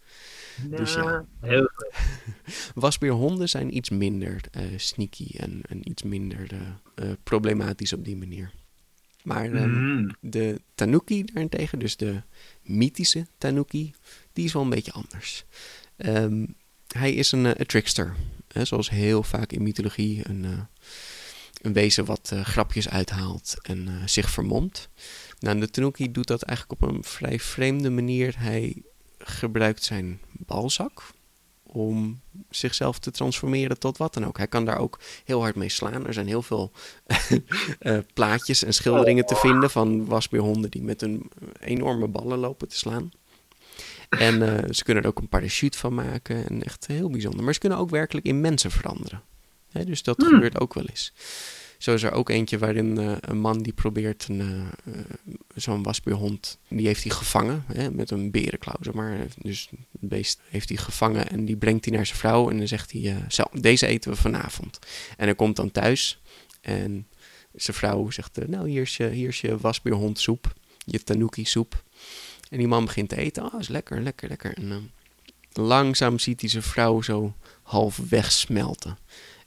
Dus 0.71 0.95
ja. 0.95 1.25
Heel 1.41 1.69
goed. 1.75 1.95
Wasbeerhonden 2.75 3.49
zijn 3.49 3.77
iets 3.77 3.91
minder 3.91 4.41
eh, 4.51 4.63
sneaky 4.77 5.37
en, 5.37 5.61
en 5.69 5.89
iets 5.89 6.03
minder 6.03 6.47
eh, 6.53 6.59
eh, 6.95 7.17
problematisch 7.23 7.93
op 7.93 8.05
die 8.05 8.17
manier. 8.17 8.51
Maar 9.23 9.53
ehm, 9.53 9.71
Mm. 9.71 10.17
de 10.21 10.61
tanuki 10.75 11.25
daarentegen, 11.25 11.79
dus 11.79 11.97
de 11.97 12.23
mythische 12.63 13.27
tanuki, 13.39 13.93
die 14.33 14.45
is 14.45 14.53
wel 14.53 14.63
een 14.63 14.71
beetje 14.71 14.93
anders. 14.93 15.45
Ehm, 15.97 16.47
hij 16.89 17.13
is 17.13 17.33
een, 17.33 17.45
een 17.45 17.67
trickster. 17.67 18.15
Hè, 18.49 18.65
zoals 18.65 18.91
heel 18.91 19.23
vaak 19.23 19.53
in 19.53 19.63
mythologie 19.63 20.29
een, 20.29 20.45
eh, 20.45 20.51
een 21.63 21.73
wezen 21.73 22.05
wat 22.05 22.31
eh, 22.33 22.45
grapjes 22.45 22.89
uithaalt 22.89 23.57
en 23.63 23.89
eh, 23.89 24.07
zich 24.07 24.31
vermomt. 24.31 24.89
Nou, 25.39 25.61
de 25.61 25.71
tanuki 25.71 26.13
doet 26.13 26.27
dat 26.27 26.43
eigenlijk 26.43 26.83
op 26.83 26.89
een 26.89 27.05
vrij 27.05 27.39
vreemde 27.39 27.91
manier. 27.91 28.35
Hij 28.39 28.83
gebruikt 29.25 29.85
zijn 29.85 30.21
balzak 30.31 31.03
om 31.63 32.21
zichzelf 32.51 32.99
te 32.99 33.11
transformeren 33.11 33.79
tot 33.79 33.97
wat 33.97 34.15
dan 34.15 34.27
ook. 34.27 34.37
Hij 34.37 34.47
kan 34.47 34.65
daar 34.65 34.79
ook 34.79 34.99
heel 35.25 35.41
hard 35.41 35.55
mee 35.55 35.69
slaan. 35.69 36.07
Er 36.07 36.13
zijn 36.13 36.27
heel 36.27 36.43
veel 36.43 36.73
eh, 37.79 37.99
plaatjes 38.15 38.65
en 38.65 38.75
schilderingen 38.75 39.27
te 39.27 39.37
vinden 39.37 39.71
van 39.71 40.05
wasbeerhonden 40.05 40.71
die 40.71 40.83
met 40.83 41.01
hun 41.01 41.31
enorme 41.61 42.09
ballen 42.09 42.39
lopen 42.39 42.69
te 42.69 42.77
slaan. 42.77 43.11
En 44.09 44.43
eh, 44.43 44.71
ze 44.71 44.85
kunnen 44.85 45.03
er 45.03 45.09
ook 45.09 45.19
een 45.19 45.29
parachute 45.29 45.79
van 45.79 45.95
maken 45.95 46.49
en 46.49 46.63
echt 46.63 46.87
heel 46.87 47.11
bijzonder. 47.11 47.45
Maar 47.45 47.55
ze 47.55 47.61
kunnen 47.61 47.79
ook 47.79 47.91
werkelijk 47.91 48.27
in 48.27 48.41
mensen 48.41 48.71
veranderen. 48.71 49.23
Hè, 49.71 49.85
dus 49.85 50.03
dat 50.03 50.25
gebeurt 50.25 50.61
ook 50.61 50.75
wel 50.75 50.85
eens. 50.87 51.13
Zo 51.83 51.95
is 51.95 52.03
er 52.03 52.13
ook 52.13 52.29
eentje 52.29 52.59
waarin 52.59 52.99
eh, 52.99 53.13
een 53.21 53.39
man 53.39 53.63
die 53.63 53.73
probeert 53.73 54.27
een, 54.29 54.41
eh, 54.41 54.95
eh, 54.95 55.05
zo'n 55.55 55.83
wasbeerhond, 55.83 56.59
die 56.69 56.87
heeft 56.87 57.03
hij 57.03 57.13
gevangen 57.13 57.65
hè, 57.73 57.91
met 57.91 58.11
een 58.11 58.31
berenklauw, 58.31 58.77
zeg 58.81 58.95
maar. 58.95 59.27
Dus 59.37 59.69
het 59.71 60.09
beest 60.09 60.41
heeft 60.49 60.69
hij 60.69 60.79
gevangen 60.79 61.29
en 61.29 61.45
die 61.45 61.57
brengt 61.57 61.85
hij 61.85 61.97
naar 61.97 62.07
zijn 62.07 62.19
vrouw 62.19 62.51
en 62.51 62.59
dan 62.59 62.69
zegt 62.69 62.93
hij, 62.93 63.17
zo, 63.29 63.43
deze 63.53 63.87
eten 63.87 64.11
we 64.11 64.17
vanavond. 64.17 64.79
En 65.17 65.25
hij 65.25 65.35
komt 65.35 65.57
dan 65.57 65.71
thuis 65.71 66.21
en 66.61 67.07
zijn 67.55 67.77
vrouw 67.77 68.11
zegt, 68.11 68.47
nou 68.47 68.69
hier 68.69 68.83
is 68.83 68.97
je, 68.97 69.09
hier 69.09 69.29
is 69.29 69.41
je 69.41 69.59
wasbeerhondsoep, 69.59 70.55
je 70.85 71.03
tanuki 71.03 71.45
soep. 71.45 71.85
En 72.51 72.59
die 72.59 72.69
man 72.69 72.85
begint 72.85 73.09
te 73.09 73.17
eten, 73.17 73.53
ah, 73.53 73.61
is 73.61 73.69
lekker, 73.69 74.03
lekker, 74.03 74.29
lekker. 74.29 74.55
En 74.55 74.91
langzaam 75.53 76.19
ziet 76.19 76.41
hij 76.41 76.51
zijn 76.51 76.63
vrouw 76.63 77.03
zo 77.03 77.35
half 77.63 78.01
wegsmelten. 78.09 78.99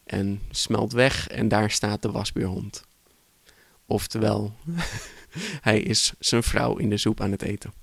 En 0.05 0.41
smelt 0.49 0.93
weg 0.93 1.27
en 1.27 1.47
daar 1.47 1.71
staat 1.71 2.01
de 2.01 2.11
wasbeerhond. 2.11 2.85
Oftewel, 3.85 4.53
hij 5.61 5.79
is 5.79 6.13
zijn 6.19 6.43
vrouw 6.43 6.77
in 6.77 6.89
de 6.89 6.97
soep 6.97 7.21
aan 7.21 7.31
het 7.31 7.41
eten. 7.41 7.73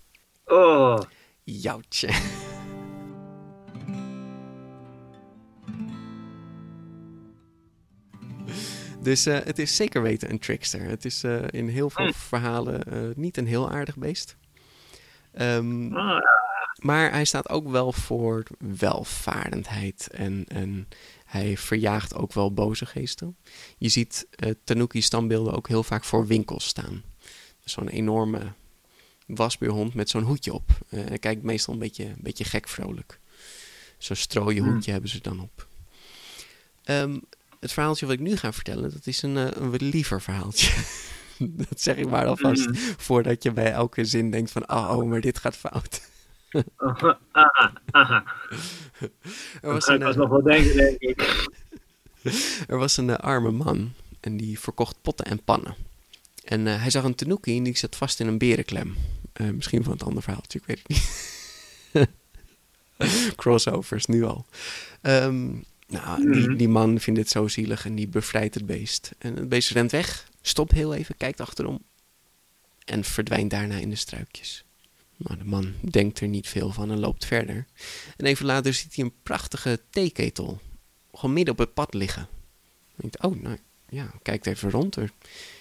Oh, 0.45 1.00
Joutje. 1.45 2.09
Dus 9.02 9.26
eh, 9.26 9.38
het 9.45 9.59
is 9.59 9.76
zeker 9.76 10.02
weten 10.02 10.31
een 10.31 10.38
trickster. 10.38 10.81
Het 10.81 11.05
is 11.05 11.25
eh, 11.25 11.43
in 11.50 11.69
heel 11.69 11.91
veel 11.91 12.12
verhalen 12.12 12.83
eh, 12.83 12.99
niet 13.14 13.37
een 13.37 13.47
heel 13.47 13.71
aardig 13.71 13.97
beest. 13.97 14.37
Ehm, 15.33 15.93
ah, 15.93 16.21
maar 16.83 17.11
hij 17.11 17.25
staat 17.25 17.49
ook 17.49 17.69
wel 17.69 17.93
voor 17.93 18.47
welvarendheid 18.59 20.09
en, 20.12 20.45
en 20.49 20.89
hij 21.25 21.57
verjaagt 21.57 22.15
ook 22.15 22.33
wel 22.33 22.53
boze 22.53 22.87
geesten. 22.87 23.37
Je 23.79 23.89
ziet 23.89 24.27
eh 24.31 24.51
Tanuki-standbeelden 24.65 25.55
ook 25.55 25.69
heel 25.69 25.83
vaak 25.83 26.05
voor 26.05 26.27
winkels 26.27 26.67
staan. 26.67 27.03
Zo'n 27.65 27.89
enorme 27.89 28.53
wasbeerhond 29.27 29.95
met 29.95 30.11
zo'n 30.11 30.23
hoedje 30.23 30.53
op. 30.53 30.71
Eh, 30.89 31.05
hij 31.05 31.19
kijkt 31.19 31.43
meestal 31.43 31.75
een 31.75 31.81
beetje, 31.81 32.05
een 32.05 32.17
beetje 32.19 32.45
gek 32.45 32.69
vrolijk. 32.69 33.21
Zo'n 33.99 34.17
strooien 34.17 34.65
hoedje 34.65 34.93
hebben 34.93 35.11
ze 35.11 35.21
dan 35.21 35.41
op. 35.41 35.67
Ehm, 36.85 37.19
het 37.61 37.73
verhaaltje 37.73 38.07
wat 38.07 38.15
ik 38.15 38.21
nu 38.21 38.37
ga 38.37 38.53
vertellen, 38.53 38.91
dat 38.91 39.07
is 39.07 39.23
een, 39.23 39.37
eh, 39.37 39.49
een 39.55 39.77
liever 39.77 40.23
verhaaltje. 40.23 40.73
dat 41.69 41.81
zeg 41.81 41.97
ik 41.97 42.09
maar 42.09 42.27
alvast, 42.27 42.69
voordat 42.97 43.43
je 43.43 43.53
bij 43.53 43.73
elke 43.73 44.05
zin 44.05 44.31
denkt 44.31 44.51
van, 44.51 44.71
oh, 44.71 44.97
oh 44.97 45.09
maar 45.09 45.21
dit 45.21 45.39
gaat 45.39 45.57
fout. 45.57 46.11
Aha. 47.91 48.25
Er 49.63 49.73
was 49.73 49.87
een, 49.87 49.95
ik 49.95 50.01
eh, 50.01 50.07
alsnog 50.07 50.29
wel 50.29 50.43
denken, 50.43 50.77
denk 50.77 51.01
ik. 51.01 51.49
Er 52.69 52.79
was 52.79 52.97
een 52.97 53.11
eh, 53.11 53.17
arme 53.17 53.51
man 53.51 53.93
en 54.21 54.37
die 54.37 54.59
verkocht 54.59 54.97
potten 55.03 55.27
en 55.27 55.43
pannen. 55.43 55.75
En 56.45 56.67
eh, 56.67 56.81
hij 56.81 56.91
zag 56.91 57.05
een 57.05 57.15
tanuki 57.15 57.57
en 57.57 57.63
die 57.63 57.77
zat 57.77 57.97
vast 57.97 58.21
in 58.21 58.27
een 58.27 58.39
berenklem. 58.39 58.97
Misschien 59.53 59.83
van 59.83 59.93
het 59.93 60.03
andere 60.03 60.23
verhaaltje, 60.23 60.59
ik 60.59 60.67
weet 60.67 60.83
het 60.83 60.89
niet. 60.89 62.09
Crossovers, 63.37 64.07
nu 64.07 64.25
al. 64.25 64.47
Ehm, 65.01 65.51
nou, 65.87 66.33
die, 66.33 66.57
die 66.57 66.69
man 66.69 67.01
vindt 67.01 67.21
het 67.21 67.29
zo 67.29 67.49
zielig 67.49 67.85
en 67.85 67.95
die 67.95 68.09
bevrijdt 68.09 68.55
het 68.55 68.67
beest. 68.67 69.13
En 69.19 69.37
het 69.37 69.49
beest 69.49 69.71
rent 69.71 69.91
weg, 69.91 70.29
stopt 70.43 70.73
heel 70.73 70.95
even, 70.95 71.17
kijkt 71.17 71.41
achterom 71.41 71.83
en 72.85 73.05
verdwijnt 73.05 73.51
daarna 73.51 73.75
in 73.75 73.91
de 73.91 73.97
struikjes. 73.97 74.65
Nou, 75.16 75.38
de 75.38 75.45
man 75.45 75.73
denkt 75.81 76.21
er 76.21 76.28
niet 76.28 76.49
veel 76.49 76.71
van 76.71 76.90
en 76.90 76.99
loopt 76.99 77.25
verder. 77.25 77.66
En 78.16 78.26
even 78.26 78.47
later 78.47 78.75
ziet 78.75 78.95
hij 78.95 79.04
een 79.04 79.14
prachtige 79.23 79.81
theeketel 79.90 80.61
gewoon 81.12 81.35
midden 81.35 81.54
op 81.54 81.61
het 81.61 81.75
pad 81.75 81.95
liggen. 81.95 82.28
Denkt, 82.97 83.23
oh, 83.23 83.42
nou 83.42 83.59
ja, 83.88 84.12
kijkt 84.23 84.47
even 84.47 84.71
rond. 84.71 84.97
Er 84.97 85.12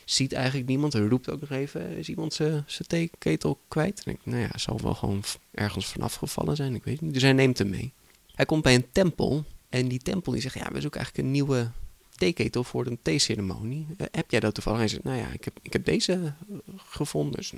ziet 0.06 0.34
eigenlijk 0.34 0.68
niemand. 0.68 0.94
Er 0.94 1.08
roept 1.08 1.30
ook 1.30 1.42
nog 1.42 1.50
even, 1.50 1.98
is 1.98 2.10
iemand 2.10 2.34
zijn 2.34 2.66
theeketel 2.88 3.60
kwijt? 3.68 4.04
Denkt, 4.04 4.26
nou 4.26 4.40
ja, 4.40 4.58
zal 4.58 4.80
wel 4.82 4.94
gewoon 4.94 5.24
ergens 5.52 5.86
vanaf 5.86 6.16
gevallen 6.16 6.56
zijn, 6.56 6.76
ik 6.76 6.84
weet 6.84 7.02
niet. 7.02 7.14
Dus 7.14 7.22
hij 7.22 7.34
neemt 7.34 7.58
hem 7.58 7.70
mee. 7.70 7.94
Hij 8.36 8.46
komt 8.46 8.64
bij 8.64 8.76
een 8.76 8.92
tempel 8.92 9.46
en 9.70 9.88
die 9.88 10.00
tempel 10.00 10.32
die 10.32 10.42
zegt, 10.42 10.56
ja, 10.56 10.72
we 10.72 10.82
zoeken 10.82 11.00
eigenlijk 11.00 11.28
een 11.28 11.34
nieuwe 11.34 11.72
theeketel 12.22 12.64
voor 12.64 12.86
een 12.86 13.00
theeceremonie. 13.02 13.88
Eh, 13.98 14.08
heb 14.12 14.32
jij 14.32 14.40
dat 14.40 14.54
toevallig? 14.54 14.80
Hij 14.80 14.88
zegt, 14.88 15.04
nou 15.04 15.18
ja, 15.18 15.28
ik 15.28 15.44
heb, 15.44 15.60
ik 15.62 15.74
heb 15.74 15.86
deze 15.86 16.14
eh, 16.14 16.56
gevonden. 16.76 17.36
Dus 17.36 17.54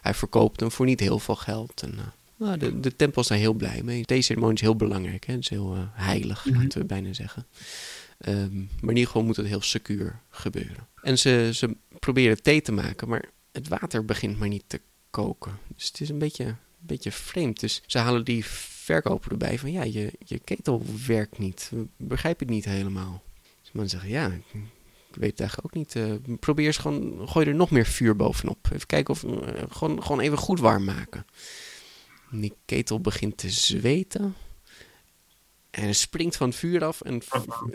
hij 0.00 0.14
verkoopt 0.14 0.60
hem 0.60 0.70
voor 0.70 0.86
niet 0.86 1.00
heel 1.00 1.18
veel 1.18 1.36
geld. 1.36 1.82
En, 1.82 1.98
eh, 1.98 2.04
nou, 2.36 2.58
de, 2.58 2.80
de 2.80 2.96
tempel 2.96 3.22
is 3.22 3.28
daar 3.28 3.38
heel 3.38 3.52
blij 3.52 3.82
mee. 3.82 4.00
De 4.00 4.06
theeceremonie 4.06 4.54
is 4.54 4.60
heel 4.60 4.76
belangrijk. 4.76 5.26
Hè? 5.26 5.32
Het 5.32 5.42
is 5.42 5.48
heel 5.48 5.76
heilig, 5.92 6.44
laten 6.44 6.80
we 6.80 6.84
bijna 6.86 7.12
zeggen. 7.12 7.46
Ehm, 8.18 8.56
maar 8.56 8.90
in 8.90 8.96
ieder 8.96 9.06
geval 9.06 9.24
moet 9.24 9.36
het 9.36 9.46
heel 9.46 9.62
secuur 9.62 10.20
gebeuren. 10.30 10.88
En 11.02 11.18
ze, 11.18 11.50
ze 11.54 11.76
proberen 11.98 12.42
thee 12.42 12.62
te 12.62 12.72
maken, 12.72 13.08
maar 13.08 13.30
het 13.52 13.68
water 13.68 14.04
begint 14.04 14.38
maar 14.38 14.48
niet 14.48 14.64
te 14.66 14.80
koken. 15.10 15.58
Dus 15.76 15.86
het 15.86 16.00
is 16.00 16.08
een 16.08 16.18
beetje, 16.18 16.44
een 16.44 16.56
beetje 16.78 17.12
vreemd. 17.12 17.60
Dus 17.60 17.82
ze 17.86 17.98
halen 17.98 18.24
die 18.24 18.44
verkoper 18.84 19.30
erbij 19.30 19.58
van 19.58 19.72
ja, 19.72 19.82
je, 19.82 20.12
je 20.18 20.38
ketel 20.38 20.82
werkt 21.06 21.38
niet. 21.38 21.68
We 21.70 21.86
begrijpen 21.96 22.46
het 22.46 22.54
niet 22.54 22.64
helemaal. 22.64 23.22
Dus 23.74 23.82
man 23.82 24.00
zegt 24.00 24.12
ja, 24.12 24.32
ik 25.10 25.20
weet 25.20 25.30
het 25.30 25.40
eigenlijk 25.40 25.64
ook 25.64 25.74
niet. 25.74 25.96
Eh, 25.96 26.36
probeer 26.40 26.66
eens 26.66 26.76
gewoon, 26.76 27.28
gooi 27.28 27.46
er 27.46 27.54
nog 27.54 27.70
meer 27.70 27.86
vuur 27.86 28.16
bovenop. 28.16 28.68
Even 28.72 28.86
kijken 28.86 29.14
of, 29.14 29.24
eh, 29.24 29.62
gewoon, 29.68 30.02
gewoon 30.02 30.20
even 30.20 30.38
goed 30.38 30.60
warm 30.60 30.84
maken. 30.84 31.26
En 32.30 32.40
die 32.40 32.54
ketel 32.64 33.00
begint 33.00 33.36
te 33.36 33.50
zweten. 33.50 34.34
En 35.70 35.94
springt 35.94 36.36
van 36.36 36.48
het 36.48 36.58
vuur 36.58 36.84
af 36.84 37.00
en, 37.00 37.22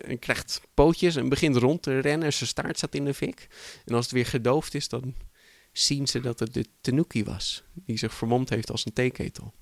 en 0.01 0.19
krijgt 0.19 0.61
pootjes 0.73 1.15
en 1.15 1.29
begint 1.29 1.55
rond 1.55 1.81
te 1.81 1.99
rennen. 1.99 2.33
Zijn 2.33 2.49
staart 2.49 2.77
staat 2.77 2.95
in 2.95 3.05
de 3.05 3.13
fik. 3.13 3.47
En 3.85 3.95
als 3.95 4.05
het 4.05 4.13
weer 4.13 4.25
gedoofd 4.25 4.75
is, 4.75 4.89
dan 4.89 5.15
zien 5.71 6.07
ze 6.07 6.19
dat 6.19 6.39
het 6.39 6.53
de 6.53 6.65
tanuki 6.81 7.23
was. 7.23 7.63
Die 7.73 7.97
zich 7.97 8.13
vermomd 8.13 8.49
heeft 8.49 8.71
als 8.71 8.85
een 8.85 8.93
theeketel. 8.93 9.53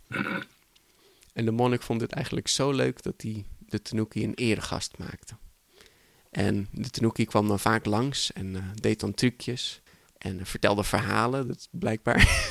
En 1.33 1.45
de 1.45 1.51
monnik 1.51 1.81
vond 1.81 2.01
het 2.01 2.11
eigenlijk 2.11 2.47
zo 2.47 2.71
leuk 2.71 3.03
dat 3.03 3.21
hij 3.21 3.45
de 3.59 3.81
tanuki 3.81 4.23
een 4.23 4.33
eregast 4.33 4.97
maakte. 4.97 5.35
En 6.37 6.67
de 6.71 6.89
tanuki 6.89 7.25
kwam 7.25 7.47
dan 7.47 7.59
vaak 7.59 7.85
langs 7.85 8.33
en 8.33 8.55
eh, 8.55 8.61
deed 8.75 8.99
dan 8.99 9.13
trucjes. 9.13 9.81
En 10.17 10.39
eh, 10.39 10.45
vertelde 10.45 10.83
verhalen. 10.83 11.47
Dat 11.47 11.57
is 11.57 11.67
blijkbaar, 11.71 12.49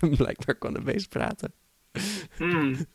blijkbaar 0.16 0.54
kon 0.54 0.74
het 0.74 0.84
beest 0.84 1.08
praten. 1.08 1.52
Hmm. 2.36 2.76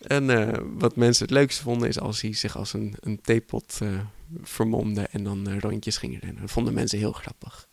En 0.00 0.30
eh, 0.30 0.60
wat 0.78 0.96
mensen 0.96 1.24
het 1.24 1.34
leukste 1.34 1.62
vonden 1.62 1.88
is 1.88 2.00
als 2.00 2.20
hij 2.20 2.32
zich 2.32 2.56
als 2.56 2.72
een, 2.72 2.94
een 3.00 3.20
theepot 3.20 3.78
eh, 3.82 4.00
vermomde 4.42 5.02
en 5.02 5.24
dan 5.24 5.58
rondjes 5.58 5.96
ging 5.96 6.20
rennen. 6.20 6.40
Dat 6.40 6.50
vonden 6.50 6.74
mensen 6.74 6.98
heel 6.98 7.12
grappig. 7.12 7.68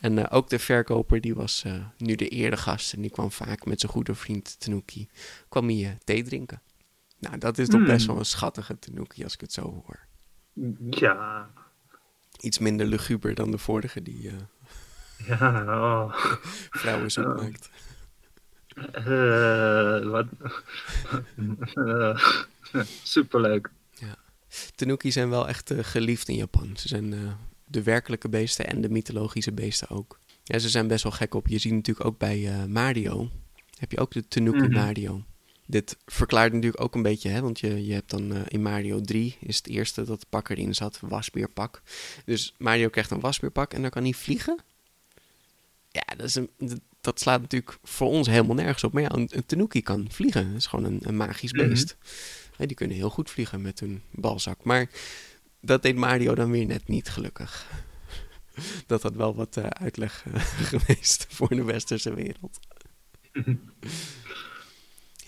En 0.00 0.30
ook 0.30 0.48
de 0.48 0.58
verkoper, 0.58 1.20
die 1.20 1.34
was 1.34 1.64
nu 1.96 2.14
de 2.14 2.28
eregast 2.28 2.92
en 2.92 3.00
die 3.00 3.10
kwam 3.10 3.30
vaak 3.30 3.64
met 3.66 3.80
zijn 3.80 3.92
goede 3.92 4.14
vriend 4.14 4.60
Tanuki, 4.60 5.08
kwam 5.48 5.68
hij 5.68 5.98
thee 6.04 6.22
drinken. 6.22 6.62
Nou, 7.18 7.38
dat 7.38 7.58
is 7.58 7.68
toch 7.68 7.84
best 7.84 8.06
wel 8.06 8.18
een 8.18 8.24
schattige 8.24 8.78
Tanuki 8.78 9.24
als 9.24 9.34
ik 9.34 9.40
het 9.40 9.52
zo 9.52 9.62
hoor. 9.62 10.07
Ja, 10.90 11.50
Iets 12.40 12.58
minder 12.58 12.86
luguber 12.86 13.34
dan 13.34 13.50
de 13.50 13.58
vorige 13.58 14.02
die 14.02 14.28
eh 14.28 14.34
ja, 15.26 15.62
oh. 15.66 16.14
vrouwenzoek 16.70 17.36
maakt. 17.40 17.70
Eh, 18.92 20.10
wat? 20.10 20.26
Eh, 21.74 22.18
superleuk. 23.02 23.70
Tanuki 24.74 25.12
zijn 25.12 25.30
wel 25.30 25.48
echt 25.48 25.72
geliefd 25.80 26.28
in 26.28 26.34
Japan. 26.34 26.76
Ze 26.76 26.88
zijn 26.88 27.36
de 27.64 27.82
werkelijke 27.82 28.28
beesten 28.28 28.66
en 28.66 28.80
de 28.80 28.88
mythologische 28.88 29.52
beesten 29.52 29.88
ook. 29.88 30.18
Ja, 30.44 30.58
ze 30.58 30.68
zijn 30.68 30.88
best 30.88 31.02
wel 31.02 31.12
gek 31.12 31.34
op. 31.34 31.46
Je 31.48 31.58
ziet 31.58 31.72
natuurlijk 31.72 32.06
ook 32.06 32.18
bij 32.18 32.66
Mario, 32.68 33.30
heb 33.78 33.92
je 33.92 33.98
ook 33.98 34.12
de 34.12 34.28
Tanuki 34.28 34.58
Mhm. 34.58 34.72
Mario. 34.72 35.24
Dit 35.70 35.96
verklaart 36.06 36.52
natuurlijk 36.52 36.82
ook 36.82 36.94
een 36.94 37.02
beetje, 37.02 37.28
hè, 37.28 37.40
want 37.40 37.60
je, 37.60 37.86
je 37.86 37.92
hebt 37.92 38.10
dan 38.10 38.34
eh, 38.34 38.40
in 38.48 38.62
Mario 38.62 39.00
3 39.00 39.36
is 39.40 39.56
het 39.56 39.66
eerste 39.68 40.04
dat 40.04 40.20
het 40.20 40.28
pak 40.28 40.48
erin 40.48 40.74
zat, 40.74 40.98
wasbeerpak. 41.00 41.82
Dus 42.24 42.54
Mario 42.58 42.88
krijgt 42.88 43.10
een 43.10 43.20
wasbeerpak 43.20 43.72
en 43.74 43.82
dan 43.82 43.90
kan 43.90 44.02
hij 44.02 44.12
vliegen. 44.12 44.58
Ja, 45.90 46.02
dat, 46.16 46.26
is 46.26 46.34
een, 46.34 46.50
dat 47.00 47.20
slaat 47.20 47.40
natuurlijk 47.40 47.78
voor 47.82 48.08
ons 48.08 48.26
helemaal 48.26 48.54
nergens 48.54 48.84
op. 48.84 48.92
Maar 48.92 49.02
ja, 49.02 49.12
een, 49.12 49.28
een 49.32 49.46
tanuki 49.46 49.82
kan 49.82 50.06
vliegen. 50.10 50.48
Dat 50.48 50.56
is 50.56 50.66
gewoon 50.66 50.84
een, 50.84 51.00
een 51.02 51.16
magisch 51.16 51.52
Mhm. 51.52 51.68
beest. 51.68 51.96
Die 52.56 52.74
kunnen 52.74 52.96
heel 52.96 53.10
goed 53.10 53.30
vliegen 53.30 53.62
met 53.62 53.80
hun 53.80 54.02
balzak. 54.10 54.64
Maar 54.64 54.90
dat 55.60 55.82
deed 55.82 55.96
Mario 55.96 56.34
dan 56.34 56.50
weer 56.50 56.66
net 56.66 56.88
niet, 56.88 57.08
gelukkig. 57.08 57.66
Dat 58.86 59.02
had 59.02 59.14
wel 59.14 59.34
wat 59.34 59.56
eh, 59.56 59.64
uitleg 59.64 60.24
eh, 60.32 60.40
geweest 60.72 61.26
voor 61.28 61.48
de 61.48 61.64
westerse 61.64 62.14
wereld. 62.14 62.58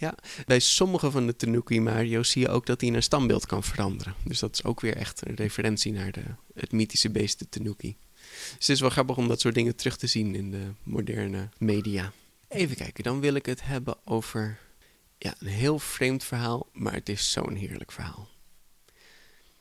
Ja, 0.00 0.14
bij 0.46 0.58
sommige 0.58 1.10
van 1.10 1.26
de 1.26 1.36
Tanuki 1.36 1.80
Mario's 1.80 2.30
zie 2.30 2.42
je 2.42 2.48
ook 2.48 2.66
dat 2.66 2.80
hij 2.80 2.90
een 2.90 3.02
standbeeld 3.02 3.46
kan 3.46 3.62
veranderen. 3.62 4.14
Dus 4.24 4.38
dat 4.38 4.52
is 4.52 4.64
ook 4.64 4.80
weer 4.80 4.96
echt 4.96 5.26
een 5.26 5.34
referentie 5.34 5.92
naar 5.92 6.12
de, 6.12 6.22
het 6.54 6.72
mythische 6.72 7.10
beest 7.10 7.38
de 7.38 7.48
Tanuki. 7.48 7.96
Dus 8.14 8.66
het 8.66 8.68
is 8.68 8.80
wel 8.80 8.90
grappig 8.90 9.16
om 9.16 9.28
dat 9.28 9.40
soort 9.40 9.54
dingen 9.54 9.76
terug 9.76 9.96
te 9.96 10.06
zien 10.06 10.34
in 10.34 10.50
de 10.50 10.72
moderne 10.82 11.48
media. 11.58 12.12
Even 12.48 12.76
kijken, 12.76 13.04
dan 13.04 13.20
wil 13.20 13.34
ik 13.34 13.46
het 13.46 13.62
hebben 13.62 13.96
over 14.04 14.58
ja, 15.18 15.34
een 15.38 15.46
heel 15.46 15.78
vreemd 15.78 16.24
verhaal, 16.24 16.68
maar 16.72 16.92
het 16.92 17.08
is 17.08 17.32
zo'n 17.32 17.54
heerlijk 17.54 17.92
verhaal. 17.92 18.28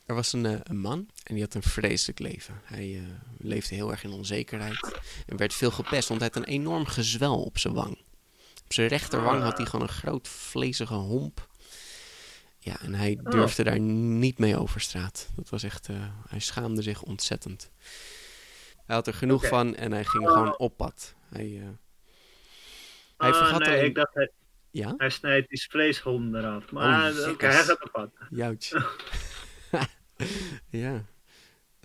Er 0.06 0.16
was 0.16 0.34
een, 0.34 0.46
eh, 0.46 0.76
man 0.76 1.10
en 1.24 1.34
die 1.34 1.44
had 1.44 1.54
een 1.54 1.64
vreselijk 1.64 2.20
leven. 2.20 2.62
Hij 2.64 2.96
eh, 2.98 3.04
leefde 3.38 3.76
heel 3.76 3.92
erg 3.92 4.04
in 4.04 4.12
onzekerheid 4.12 5.00
en 5.26 5.38
werd 5.38 5.54
veel 5.54 5.72
gepest, 5.72 6.08
want 6.08 6.22
hij 6.22 6.30
had 6.34 6.44
een 6.44 6.50
enorm 6.50 6.86
gezwel 6.86 7.44
op 7.44 7.58
zijn 7.58 7.74
wang. 7.74 7.98
Op 8.70 8.76
zijn 8.76 8.88
rechterwang 8.88 9.42
had 9.42 9.58
hij 9.58 9.66
gewoon 9.66 9.88
een 9.88 9.94
groot 9.94 10.28
vlezige 10.28 10.94
homp. 10.94 11.48
Ja, 12.60 12.80
en 12.82 12.94
hij 12.96 13.20
durfde 13.24 13.64
daar 13.64 13.80
niet 13.80 14.38
mee 14.38 14.58
over 14.58 14.82
straat. 14.82 15.30
Dat 15.36 15.50
was 15.50 15.64
echt, 15.64 15.88
eh, 15.90 15.96
hij 16.28 16.40
schaamde 16.40 16.82
zich 16.82 17.02
ontzettend. 17.02 17.72
Hij 18.86 18.96
had 18.96 19.08
er 19.08 19.14
genoeg 19.14 19.48
van 19.48 19.76
en 19.76 19.92
hij 19.92 20.06
ging 20.06 20.28
gewoon 20.30 20.58
op 20.58 20.78
pad. 20.78 21.16
Hij, 21.30 21.58
eh, 21.62 21.68
hij 23.18 23.30
Ah, 23.32 23.38
vergat 23.38 23.60
nee, 23.60 23.68
alleen... 23.70 23.86
ik 23.86 23.96
dacht, 23.96 24.14
hij, 24.14 24.32
Ja? 24.72 24.94
hij 24.98 25.10
snijdt 25.10 25.50
die 25.50 25.66
vleeshond 25.70 26.36
eraf. 26.36 26.72
Maar 26.72 27.12
Oh, 27.12 27.30
oké, 27.30 27.46
yes. 27.46 27.56
hij 27.56 27.64
gaat 27.64 27.84
op 27.84 27.90
pad. 27.92 28.10
Joutje. 28.30 28.86
ja. 30.70 31.06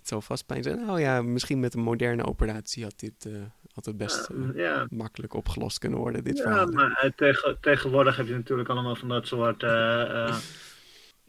Het 0.05 0.13
zal 0.13 0.21
vast 0.21 0.45
pijn 0.45 0.63
zijn. 0.63 0.85
Nou 0.85 0.99
ja, 0.99 1.21
misschien 1.21 1.59
met 1.59 1.73
een 1.73 1.81
moderne 1.81 2.25
operatie 2.25 2.83
had 2.83 2.99
dit 2.99 3.27
had 3.75 3.85
het 3.85 3.97
best 3.97 4.29
eh, 4.29 4.55
Ja, 4.55 4.87
makkelijk 4.89 5.33
opgelost 5.33 5.77
kunnen 5.77 5.99
worden, 5.99 6.23
dit 6.23 6.37
ja 6.37 6.43
verhaal. 6.43 6.67
maar 6.67 6.91
eh, 6.91 7.11
tegen, 7.15 7.57
tegenwoordig 7.61 8.17
heb 8.17 8.27
je 8.27 8.33
natuurlijk 8.33 8.69
allemaal 8.69 8.95
van 8.95 9.07
dat 9.07 9.27
soort 9.27 9.63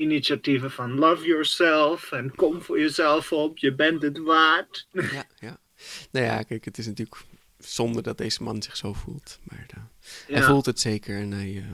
initiatieven 0.06 0.71
van 0.71 0.95
love 0.95 1.26
yourself 1.26 2.12
en 2.12 2.35
kom 2.35 2.62
voor 2.62 2.80
jezelf 2.80 3.33
op, 3.33 3.59
je 3.59 3.75
bent 3.75 4.02
het 4.02 4.18
waard. 4.18 4.87
Ja, 4.92 5.25
ja. 5.38 5.59
Nou 6.11 6.26
ja, 6.26 6.42
kijk, 6.42 6.64
het 6.64 6.78
is 6.78 6.87
natuurlijk 6.87 7.21
zonde 7.59 8.02
dat 8.02 8.18
deze 8.18 8.42
man 8.42 8.62
zich 8.62 8.76
zo 8.76 8.92
voelt. 8.92 9.38
Maar 9.42 9.66
hij 10.26 10.42
voelt 10.42 10.66
het 10.66 10.80
zeker 10.80 11.21
en 11.21 11.33
hij, 11.33 11.64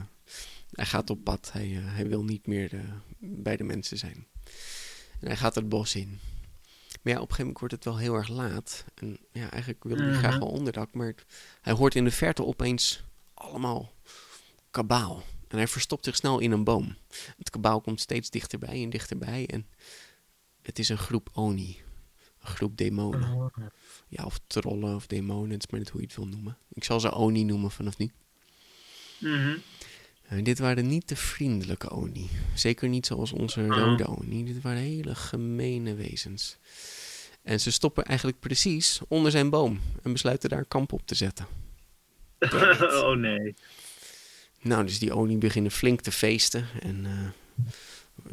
hij 0.71 0.85
gaat 0.85 1.09
op 1.09 1.23
pad. 1.23 1.49
Hij, 1.53 1.67
hij 1.67 2.07
wil 2.07 2.23
niet 2.23 2.47
meer 2.47 2.71
bij 3.19 3.57
de 3.57 3.63
mensen 3.63 3.97
zijn. 3.97 4.27
En 5.19 5.27
hij 5.27 5.37
gaat 5.37 5.55
het 5.55 5.69
bos 5.69 5.95
in. 5.95 6.19
Maar 7.03 7.13
ja, 7.13 7.19
op 7.19 7.29
een 7.29 7.35
gegeven 7.35 7.37
moment 7.53 7.59
wordt 7.59 7.73
het 7.73 7.83
wel 7.83 7.97
heel 7.97 8.13
erg 8.15 8.27
laat. 8.27 8.85
En 8.95 9.17
ja, 9.31 9.49
eigenlijk 9.51 9.83
wil 9.83 9.97
hij 9.97 10.05
Mhm. 10.07 10.17
graag 10.17 10.37
wel 10.37 10.47
onderdak. 10.47 10.93
Maar 10.93 11.13
hij 11.61 11.73
hoort 11.73 11.95
in 11.95 12.03
de 12.03 12.11
verte 12.11 12.45
opeens 12.45 13.03
allemaal 13.33 13.91
kabaal. 14.71 15.23
En 15.47 15.57
hij 15.57 15.67
verstopt 15.67 16.05
zich 16.05 16.15
snel 16.15 16.39
in 16.39 16.51
een 16.51 16.63
boom. 16.63 16.95
Het 17.37 17.49
kabaal 17.49 17.81
komt 17.81 18.01
steeds 18.01 18.29
dichterbij 18.29 18.83
en 18.83 18.89
dichterbij. 18.89 19.47
En 19.47 19.67
het 20.61 20.79
is 20.79 20.89
een 20.89 20.97
groep 20.97 21.29
Oni. 21.33 21.81
Een 22.41 22.47
groep 22.47 22.77
demonen. 22.77 23.51
Ja, 24.07 24.23
of 24.23 24.39
trollen 24.47 24.95
of 24.95 25.07
demonen, 25.07 25.51
het 25.51 25.63
is 25.63 25.69
maar 25.71 25.79
net 25.79 25.89
hoe 25.89 26.01
je 26.01 26.07
het 26.07 26.15
wil 26.15 26.27
noemen. 26.27 26.57
Ik 26.73 26.83
zal 26.83 26.99
ze 26.99 27.11
Oni 27.11 27.43
noemen 27.43 27.71
vanaf 27.71 27.97
nu. 27.97 28.11
Mhm. 29.19 29.57
En 30.23 30.43
dit 30.43 30.59
waren 30.59 30.87
niet 30.87 31.07
de 31.07 31.15
vriendelijke 31.15 31.89
Oni. 31.89 32.29
Zeker 32.55 32.89
niet 32.89 33.05
zoals 33.05 33.31
onze 33.31 33.67
rode 33.67 34.07
Oni. 34.07 34.43
Dit 34.45 34.61
waren 34.61 34.81
hele 34.81 35.15
gemene 35.15 35.93
wezens. 35.93 36.57
En 37.43 37.59
ze 37.59 37.71
stoppen 37.71 38.03
eigenlijk 38.05 38.39
precies 38.39 38.99
onder 39.07 39.31
zijn 39.31 39.49
boom 39.49 39.79
en 40.03 40.11
besluiten 40.11 40.49
daar 40.49 40.65
kamp 40.65 40.93
op 40.93 41.01
te 41.05 41.15
zetten. 41.15 41.47
oh 43.03 43.15
nee. 43.15 43.55
Nou, 44.61 44.85
dus 44.85 44.99
die 44.99 45.15
Oni 45.15 45.37
beginnen 45.37 45.71
flink 45.71 46.01
te 46.01 46.11
feesten 46.11 46.67
en 46.79 47.05
eh, 47.05 47.71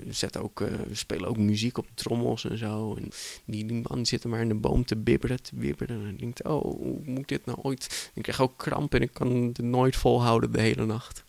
zetten 0.09 0.43
ook, 0.43 0.61
eh, 0.61 0.69
spelen 0.93 1.29
ook 1.29 1.37
muziek 1.37 1.79
op 1.79 1.87
trommels 1.95 2.45
en 2.45 2.59
zo. 2.59 2.95
En 2.95 3.11
die, 3.45 3.67
die 3.67 3.83
man 3.89 4.07
zit 4.07 4.23
er 4.23 4.29
maar 4.29 4.41
in 4.41 4.49
de 4.49 4.55
boom 4.55 4.85
te 4.85 4.97
bibberen, 4.97 5.43
te 5.43 5.55
bibberen. 5.55 6.07
En 6.07 6.17
denkt, 6.17 6.45
oh, 6.45 6.63
hoe 6.63 7.01
moet 7.05 7.19
ik 7.19 7.29
dit 7.29 7.47
nou 7.47 7.59
ooit... 7.63 8.11
Ik 8.15 8.23
krijg 8.23 8.41
ook 8.41 8.57
kramp 8.57 8.95
en 8.95 9.03
ik 9.03 9.13
kan 9.13 9.43
het 9.43 9.59
nooit 9.59 9.97
volhouden 9.97 10.53
de 10.53 10.61
hele 10.61 10.87
nacht. 10.87 11.25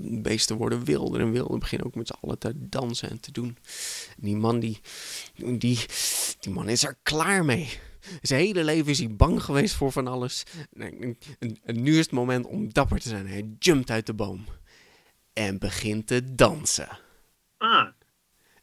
Beesten 0.00 0.56
worden 0.56 0.84
wilder 0.84 1.20
en 1.20 1.32
wilder, 1.32 1.58
beginnen 1.58 1.86
ook 1.86 1.94
met 1.94 2.06
z'n 2.06 2.16
allen 2.20 2.38
te 2.38 2.52
dansen 2.68 3.10
en 3.10 3.20
te 3.20 3.32
doen. 3.32 3.56
En 4.16 4.22
die 4.22 4.36
man, 4.36 4.60
die, 4.60 4.80
die, 5.58 5.78
die 6.40 6.52
man 6.52 6.68
is 6.68 6.84
er 6.84 6.98
klaar 7.02 7.44
mee. 7.44 7.68
Zijn 8.22 8.40
hele 8.40 8.64
leven 8.64 8.90
is 8.90 8.98
hij 8.98 9.14
bang 9.16 9.42
geweest 9.42 9.74
voor 9.74 9.92
van 9.92 10.06
alles. 10.06 10.42
En, 10.76 11.00
en- 11.00 11.18
en- 11.38 11.58
en 11.64 11.82
nu 11.82 11.92
is 11.92 11.98
het 12.04 12.10
moment 12.12 12.46
om 12.46 12.72
dapper 12.72 13.00
te 13.00 13.08
zijn. 13.08 13.26
Hij 13.26 13.48
jumpt 13.58 13.90
uit 13.90 14.06
de 14.06 14.14
boom 14.14 14.44
en 15.32 15.58
begint 15.58 16.06
te 16.06 16.34
dansen. 16.34 16.88
Ah, 17.58 17.88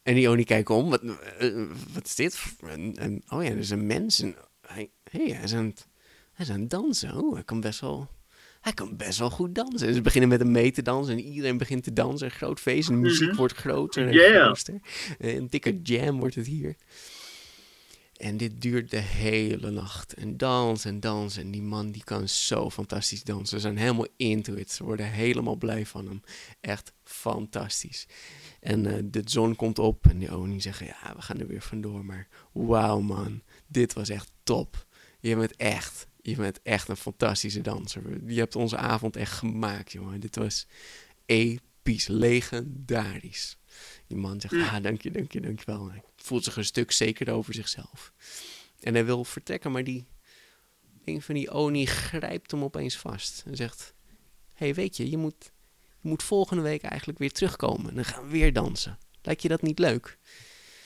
En 0.04 0.14
die 0.16 0.30
Oni 0.30 0.44
kijkt 0.44 0.70
om. 0.70 0.90
Wat, 0.90 1.02
eh, 1.04 1.66
wat 1.94 2.06
is 2.06 2.16
dit? 2.16 2.40
En, 2.68 2.96
en- 2.98 3.24
oh 3.30 3.44
ja, 3.44 3.50
dat 3.50 3.58
is 3.58 3.70
een 3.70 3.86
mens. 3.86 4.20
En 4.22 4.36
hij, 4.68 4.90
hey, 5.12 5.30
hij, 5.30 5.44
is 5.44 5.54
aan 5.54 5.66
het, 5.66 5.88
hij 6.34 6.46
is 6.46 6.52
aan 6.52 6.60
het 6.60 6.70
dansen. 6.70 7.16
Oh, 7.18 7.34
hij 7.34 7.44
kan 7.44 7.62
best 7.62 7.80
wel... 7.80 8.10
Hij 8.62 8.74
kan 8.74 8.98
best 8.98 9.20
wel 9.20 9.30
goed 9.30 9.56
dansen. 9.56 9.94
Ze 9.94 10.02
beginnen 10.02 10.30
met 10.30 10.40
hem 10.40 10.52
mee 10.52 10.72
te 10.72 10.82
dansen. 10.82 11.14
En 11.14 11.20
iedereen 11.24 11.58
begint 11.58 11.84
te 11.84 11.94
dansen. 11.94 12.28
Een 12.28 12.34
groot 12.34 12.60
feest. 12.60 12.90
En 12.90 12.96
de 12.96 13.02
muziek 13.02 13.34
wordt 13.36 13.54
groter 13.54 14.08
en 14.08 14.14
Yeah. 14.14 14.44
groter. 14.44 14.80
Een 15.18 15.48
dikke 15.50 15.80
jam 15.82 16.20
wordt 16.20 16.36
het 16.36 16.48
hier. 16.48 16.76
En 18.18 18.38
dit 18.38 18.62
duurt 18.62 18.92
de 18.92 18.98
hele 19.00 19.70
nacht. 19.72 20.14
En 20.14 20.38
dans 20.38 20.86
en 20.86 21.00
dans. 21.00 21.38
En 21.38 21.52
die 21.52 21.62
man 21.62 21.92
die 21.92 22.04
kan 22.04 22.28
zo 22.30 22.70
fantastisch 22.70 23.24
dansen. 23.24 23.48
Ze 23.56 23.60
zijn 23.60 23.78
helemaal 23.78 24.08
into 24.18 24.54
it. 24.54 24.72
Ze 24.72 24.84
worden 24.84 25.12
helemaal 25.12 25.56
blij 25.56 25.86
van 25.86 26.06
hem. 26.08 26.22
Echt 26.60 26.94
fantastisch. 27.04 28.08
En 28.60 28.86
eh, 28.86 29.04
de 29.04 29.22
zon 29.26 29.56
komt 29.56 29.80
op. 29.80 30.06
En 30.08 30.18
die 30.20 30.36
Oni 30.36 30.62
zeggen, 30.62 30.86
ja, 30.86 31.14
we 31.16 31.22
gaan 31.22 31.40
er 31.40 31.48
weer 31.48 31.62
vandoor. 31.62 32.06
Maar 32.06 32.28
wauw 32.52 33.00
man, 33.00 33.42
dit 33.68 33.94
was 33.94 34.10
echt 34.10 34.32
top. 34.44 34.86
Je 35.20 35.36
bent 35.36 35.56
echt, 35.56 36.08
je 36.22 36.36
bent 36.36 36.62
echt 36.62 36.88
een 36.88 36.98
fantastische 36.98 37.62
danser. 37.62 38.04
Je 38.26 38.40
hebt 38.40 38.56
onze 38.56 38.78
avond 38.78 39.16
echt 39.16 39.32
gemaakt, 39.32 39.92
jongen. 39.92 40.20
Dit 40.20 40.36
was 40.36 40.68
episch, 41.26 42.08
legendarisch. 42.08 43.58
Die 44.08 44.18
man 44.18 44.42
zegt, 44.42 44.54
ah, 44.54 44.84
dank 44.84 45.02
je, 45.02 45.12
dank 45.12 45.32
je, 45.32 45.42
dank 45.42 45.60
je 45.60 45.66
wel. 45.66 45.90
Hij 45.90 46.04
voelt 46.16 46.44
zich 46.44 46.58
een 46.58 46.66
stuk 46.66 46.92
zekerder 46.92 47.34
over 47.34 47.54
zichzelf. 47.54 48.14
En 48.80 48.94
hij 48.94 49.06
wil 49.06 49.24
vertrekken, 49.24 49.72
maar 49.72 49.84
die, 49.84 50.06
een 51.06 51.22
van 51.22 51.36
die 51.36 51.52
Oni 51.52 51.86
grijpt 51.86 52.52
hem 52.52 52.64
opeens 52.64 52.98
vast. 52.98 53.44
En 53.46 53.56
zegt, 53.56 53.94
hey, 54.54 54.74
weet 54.74 54.98
je, 54.98 55.10
je 55.10 55.18
moet, 55.18 55.52
je 56.02 56.10
moet 56.10 56.24
volgende 56.24 56.64
week 56.64 56.82
eigenlijk 56.82 57.20
weer 57.20 57.32
terugkomen. 57.32 57.90
En 57.90 57.96
dan 57.96 58.06
gaan 58.06 58.24
we 58.24 58.30
weer 58.30 58.54
dansen. 58.54 58.98
Lijkt 59.22 59.42
je 59.42 59.48
dat 59.48 59.62
niet 59.62 59.80
leuk? 59.80 60.18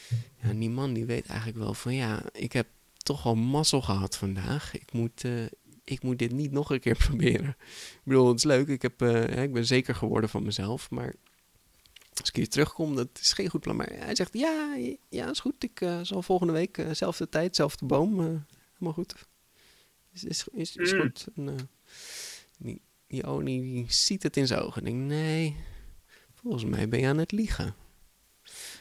Ja, 0.09 0.49
en 0.49 0.59
die 0.59 0.69
man 0.69 0.93
die 0.93 1.05
weet 1.05 1.25
eigenlijk 1.25 1.57
wel 1.57 1.73
van, 1.73 1.93
ja, 1.95 2.23
ik 2.31 2.53
heb 2.53 2.67
toch 3.05 3.25
al 3.25 3.35
mazzel 3.35 3.81
gehad 3.81 4.17
vandaag. 4.17 4.73
Ik 4.73 4.93
moet, 4.93 5.23
eh, 5.23 5.45
ik 5.83 6.03
moet 6.03 6.19
dit 6.19 6.31
niet 6.31 6.51
nog 6.51 6.69
een 6.71 6.79
keer 6.79 6.97
proberen. 7.07 7.49
Ik 7.59 8.01
bedoel, 8.03 8.27
het 8.27 8.37
is 8.37 8.43
leuk. 8.43 8.67
Ik, 8.67 8.81
heb, 8.81 9.01
eh, 9.01 9.43
ik 9.43 9.53
ben 9.53 9.65
zeker 9.65 9.95
geworden 9.95 10.29
van 10.29 10.43
mezelf. 10.43 10.89
Maar 10.89 11.15
als 12.19 12.29
ik 12.29 12.35
hier 12.35 12.49
terugkom, 12.49 12.95
dat 12.95 13.09
is 13.21 13.33
geen 13.33 13.49
goed 13.49 13.61
plan. 13.61 13.75
Maar 13.75 13.89
hij 13.93 14.15
zegt, 14.15 14.33
ja, 14.33 14.77
ja 15.09 15.29
is 15.29 15.39
goed. 15.39 15.63
Ik 15.63 15.81
eh, 15.81 15.99
zal 16.01 16.21
volgende 16.21 16.53
week, 16.53 16.77
eh, 16.77 16.91
zelfde 16.91 17.29
tijd, 17.29 17.55
zelfde 17.55 17.85
boom. 17.85 18.19
helemaal 18.73 18.93
goed. 18.93 19.15
Is, 20.11 20.23
is, 20.23 20.47
is, 20.51 20.75
is 20.75 20.91
Mm. 20.93 20.99
goed. 21.01 21.27
En, 21.35 21.69
die, 22.57 22.81
die 23.07 23.27
Oni 23.27 23.61
die 23.61 23.85
ziet 23.87 24.23
het 24.23 24.37
in 24.37 24.47
zijn 24.47 24.59
ogen. 24.59 24.85
En 24.85 24.91
denkt, 24.91 25.07
nee, 25.07 25.55
volgens 26.33 26.65
mij 26.65 26.89
ben 26.89 26.99
je 26.99 27.07
aan 27.07 27.17
het 27.17 27.31
liegen. 27.31 27.75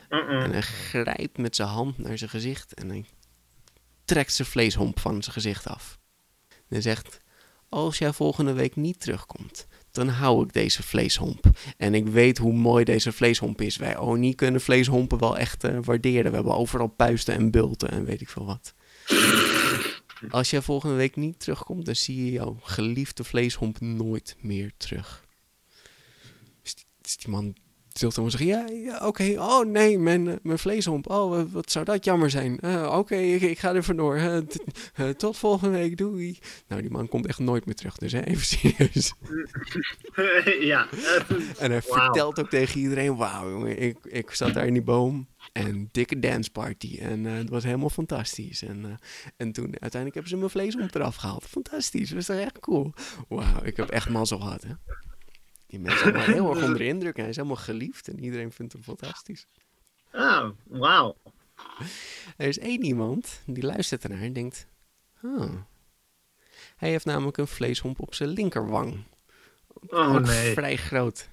En 0.09 0.51
hij 0.51 0.63
grijpt 0.63 1.39
met 1.39 1.57
zijn 1.57 1.69
hand 1.69 1.99
naar 1.99 2.19
zijn 2.19 2.31
gezicht 2.31 2.75
en 2.75 2.89
hij 2.89 3.05
trekt 4.05 4.33
zijn 4.33 4.49
vleeshomp 4.49 5.01
van 5.01 5.23
zijn 5.23 5.35
gezicht 5.35 5.67
af. 5.67 5.99
En 6.69 6.83
zegt, 6.83 7.21
als 7.69 7.99
jij 7.99 8.13
volgende 8.13 8.53
week 8.53 8.77
niet 8.77 9.01
terugkomt, 9.01 9.67
dan 9.91 10.09
hou 10.09 10.45
ik 10.45 10.53
deze 10.53 10.83
vleeshomp. 10.83 11.51
En 11.77 11.95
ik 11.95 12.07
weet 12.07 12.39
hoe 12.39 12.53
mooi 12.53 12.85
deze 12.85 13.13
vleeshomp 13.13 13.61
is. 13.61 13.77
Wij 13.77 13.97
Oni 13.97 14.35
kunnen 14.35 14.61
vleeshompen 14.61 15.19
wel 15.19 15.39
echt 15.39 15.65
eh, 15.65 15.79
waarderen. 15.83 16.31
We 16.31 16.37
hebben 16.37 16.55
overal 16.55 16.87
puisten 16.89 17.35
en 17.35 17.51
bulten 17.51 17.91
en 17.91 18.05
weet 18.05 18.21
ik 18.21 18.29
veel 18.29 18.45
wat. 18.45 18.75
Als 20.31 20.51
jij 20.51 20.63
volgende 20.63 20.95
week 20.95 21.17
niet 21.17 21.41
terugkomt, 21.41 21.87
dan 21.87 21.97
zie 21.97 22.25
je 22.25 22.31
jouw 22.31 22.59
geliefde 22.63 23.25
vleeshomp 23.25 23.81
nooit 23.81 24.37
meer 24.41 24.73
terug. 24.77 25.25
Dus 26.63 26.75
die, 26.75 26.85
dus 27.01 27.17
die 27.17 27.29
man 27.29 27.55
Zult 27.99 28.15
Thomas 28.15 28.33
zeggen, 28.33 28.49
ja, 28.49 28.93
ja 28.93 29.07
oké, 29.07 29.35
oh 29.39 29.67
nee, 29.67 29.99
mijn, 29.99 30.27
uh, 30.27 30.35
mijn 30.43 30.59
vleeshomp, 30.59 31.11
oh, 31.11 31.53
wat 31.53 31.71
zou 31.71 31.85
dat 31.85 32.05
jammer 32.05 32.31
zijn. 32.31 32.59
Uh, 32.65 32.97
oké, 32.99 33.17
ik, 33.17 33.43
ik, 33.43 33.59
ga 33.59 33.75
er 33.75 33.85
vandoor. 33.85 34.17
Uh, 34.17 35.09
tot 35.09 35.37
volgende 35.37 35.79
week, 35.79 35.97
doei. 35.97 36.39
Nou, 36.69 36.81
die 36.81 36.91
man 36.91 37.09
komt 37.09 37.27
echt 37.27 37.39
nooit 37.39 37.67
meer 37.67 37.75
terug, 37.75 37.97
dus 37.97 38.13
hè, 38.13 38.21
even 38.21 38.47
serieus. 38.47 39.15
ja. 40.73 40.89
en 41.59 41.71
hij 41.71 41.81
wow. 41.81 42.03
vertelt 42.03 42.39
ook 42.39 42.51
tegen 42.51 42.81
iedereen, 42.81 43.17
wauw 43.17 43.51
jongen, 43.51 43.83
ik, 43.83 43.99
ik 44.03 44.31
zat 44.31 44.55
daar 44.55 44.67
in 44.67 44.73
die 44.73 44.83
boom 44.83 45.29
en 45.53 45.89
dikke 45.93 46.19
danceparty. 46.19 46.99
En 46.99 47.25
het 47.25 47.49
was 47.49 47.65
helemaal 47.65 47.91
fantastisch. 47.91 48.63
En, 48.63 48.99
en 49.37 49.53
toen 49.53 49.67
uiteindelijk 49.71 50.15
hebben 50.15 50.29
ze 50.29 50.37
mijn 50.37 50.51
vleeshomp 50.51 50.95
eraf 50.95 51.17
gehaald. 51.17 51.45
Fantastisch, 51.45 52.09
dat 52.09 52.17
was 52.17 52.27
toch 52.27 52.45
echt 52.45 52.59
cool. 52.59 52.93
Wauw, 53.29 53.63
ik 53.63 53.77
heb 53.77 53.91
echt 53.91 54.09
mazzel 54.09 54.39
gehad, 54.39 54.63
hè. 54.63 54.73
Die 55.75 55.83
mensen 55.83 56.13
zijn 56.13 56.33
heel 56.35 56.51
erg 56.51 56.63
onder 56.63 56.79
de 56.79 56.87
indruk. 56.87 57.15
En 57.15 57.21
hij 57.21 57.31
is 57.31 57.37
helemaal 57.37 57.57
geliefd 57.57 58.09
en 58.09 58.25
iedereen 58.25 58.53
vindt 58.53 58.73
hem 58.73 58.83
fantastisch. 58.83 59.47
Oh, 60.13 60.49
wauw. 60.65 61.17
Er 62.37 62.49
is 62.49 62.59
één 62.59 62.85
iemand 62.85 63.43
die 63.47 63.65
luistert 63.65 64.05
ernaar 64.05 64.21
en 64.21 64.33
denkt... 64.33 64.67
Oh. 65.23 65.55
Hij 66.77 66.91
heeft 66.91 67.05
namelijk 67.05 67.37
een 67.37 67.47
vleeshomp 67.47 68.01
op 68.01 68.15
zijn 68.15 68.29
linkerwang. 68.29 69.05
Oh, 69.69 70.15
Ook 70.15 70.27
nee. 70.27 70.53
vrij 70.53 70.77
groot. 70.77 71.29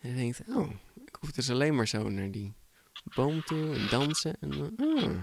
En 0.00 0.10
hij 0.10 0.18
denkt, 0.18 0.42
oh, 0.48 0.70
ik 1.04 1.16
hoef 1.20 1.30
dus 1.30 1.50
alleen 1.50 1.74
maar 1.74 1.88
zo 1.88 2.08
naar 2.08 2.30
die 2.30 2.52
boom 3.14 3.44
toe 3.44 3.74
en 3.74 3.86
dansen. 3.90 4.36
En, 4.40 4.74
oh. 4.76 5.22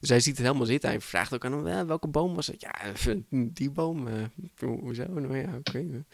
Dus 0.00 0.08
hij 0.08 0.20
ziet 0.20 0.36
het 0.36 0.46
helemaal 0.46 0.66
zitten. 0.66 0.90
Hij 0.90 1.00
vraagt 1.00 1.34
ook 1.34 1.44
aan 1.44 1.52
hem, 1.52 1.66
eh, 1.66 1.86
welke 1.86 2.08
boom 2.08 2.34
was 2.34 2.46
het? 2.46 2.60
Ja, 2.60 2.92
die 3.30 3.70
boom. 3.70 4.08
Uh, 4.08 4.24
hoezo? 4.58 5.06
Nou 5.06 5.36
ja, 5.36 5.56
oké. 5.56 5.56
Okay. 5.56 6.04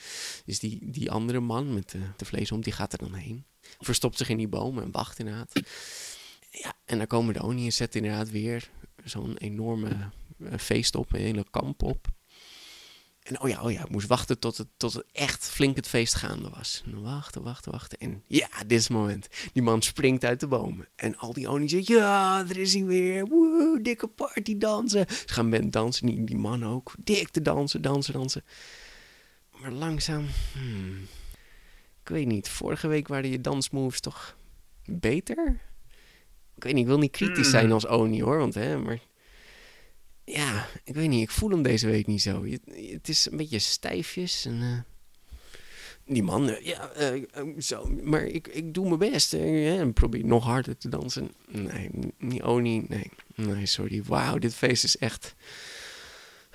Dus 0.45 0.59
die, 0.59 0.91
die 0.91 1.11
andere 1.11 1.41
man 1.41 1.75
met 1.75 1.91
de, 1.91 2.01
de 2.17 2.25
vleeshond, 2.25 2.65
die 2.65 2.73
gaat 2.73 2.93
er 2.93 2.99
dan 2.99 3.15
heen. 3.15 3.45
Verstopt 3.79 4.17
zich 4.17 4.29
in 4.29 4.37
die 4.37 4.49
boom 4.49 4.79
en 4.79 4.91
wacht 4.91 5.19
inderdaad. 5.19 5.53
Ja, 6.51 6.75
en 6.85 6.99
dan 6.99 7.07
komen 7.07 7.35
de 7.35 7.43
Oni 7.43 7.65
en 7.65 7.73
zetten 7.73 8.03
inderdaad 8.03 8.31
weer 8.31 8.71
zo'n 9.05 9.37
enorme 9.37 9.89
uh, 10.39 10.53
feest 10.59 10.95
op. 10.95 11.13
Een 11.13 11.21
hele 11.21 11.47
kamp 11.51 11.83
op. 11.83 12.07
En 13.29 13.41
oh 13.41 13.49
ja, 13.49 13.63
oh 13.63 13.73
ja, 13.73 13.81
ik 13.81 13.91
moest 13.91 14.07
wachten 14.07 14.39
tot 14.39 14.57
het, 14.57 14.67
tot 14.77 14.93
het 14.93 15.05
echt 15.13 15.49
flink 15.49 15.77
het 15.77 15.89
feest 15.89 16.15
gaande 16.15 16.51
was. 16.51 16.83
En 16.85 17.03
wachten, 17.03 17.43
wachten, 17.43 17.73
wachten. 17.73 17.99
En 17.99 18.23
ja, 18.27 18.49
dit 18.67 18.79
is 18.79 18.83
het 18.83 18.93
moment. 18.97 19.29
Die 19.53 19.63
man 19.63 19.83
springt 19.83 20.25
uit 20.25 20.41
de 20.41 20.47
boom. 20.47 20.85
En 20.97 21.17
al 21.17 21.33
die 21.33 21.49
Oni 21.49 21.69
zeggen, 21.69 21.95
ja, 21.95 22.45
er 22.49 22.59
is 22.59 22.75
hij 22.75 22.85
weer. 22.85 23.27
Woe, 23.27 23.79
dikke 23.83 24.07
party 24.07 24.59
dansen. 24.59 25.07
Ze 25.09 25.33
gaan 25.33 25.49
met 25.49 25.73
dansen, 25.73 26.07
die, 26.07 26.25
die 26.25 26.37
man 26.37 26.65
ook. 26.65 26.93
Dik 26.99 27.29
te 27.29 27.43
dansen, 27.43 27.83
dansen, 27.83 28.13
dansen. 28.13 28.45
Maar 29.61 29.73
langzaam, 29.73 30.27
hmm, 30.53 31.07
ik 32.03 32.09
weet 32.09 32.27
niet. 32.27 32.49
Vorige 32.49 32.89
week 32.89 33.09
waren 33.09 33.31
je 33.31 33.41
dansmoves 33.41 34.01
toch 34.01 34.37
beter? 34.85 35.61
Ik 36.57 36.63
weet 36.63 36.73
niet, 36.73 36.83
ik 36.83 36.89
wil 36.89 36.99
niet 36.99 37.11
kritisch 37.11 37.51
zijn 37.51 37.73
als 37.73 37.87
Oni 37.87 38.23
hoor, 38.23 38.39
want 38.39 38.55
hè, 38.55 38.79
maar 38.79 38.99
ja, 40.29 40.67
ik 40.85 40.95
weet 40.95 41.09
niet, 41.09 41.23
ik 41.23 41.31
voel 41.31 41.51
hem 41.51 41.63
deze 41.63 41.87
week 41.87 42.07
niet 42.07 42.23
zo. 42.23 42.45
Het 42.93 43.09
is 43.09 43.31
een 43.31 43.37
beetje 43.37 43.59
stijfjes 43.59 44.45
en... 44.45 44.61
Uh, 44.61 44.79
die 46.05 46.23
man, 46.23 46.49
uh, 46.49 46.61
ja, 46.61 46.91
uh, 47.01 47.27
zo, 47.59 47.91
maar 48.03 48.25
ik, 48.25 48.49
ik 48.49 48.75
doe 48.75 48.87
mijn 48.87 49.13
best. 49.13 49.33
en 49.33 49.93
probeer 49.93 50.25
nog 50.25 50.45
harder 50.45 50.77
te 50.77 50.89
dansen. 50.89 51.31
Nee, 51.49 51.91
niet 52.19 52.43
Oni, 52.43 52.85
nee. 52.89 53.11
Nee, 53.35 53.67
sorry. 53.67 54.03
Wauw, 54.07 54.39
dit 54.39 54.55
feest 54.55 54.85
is 54.85 54.97
echt... 54.97 55.35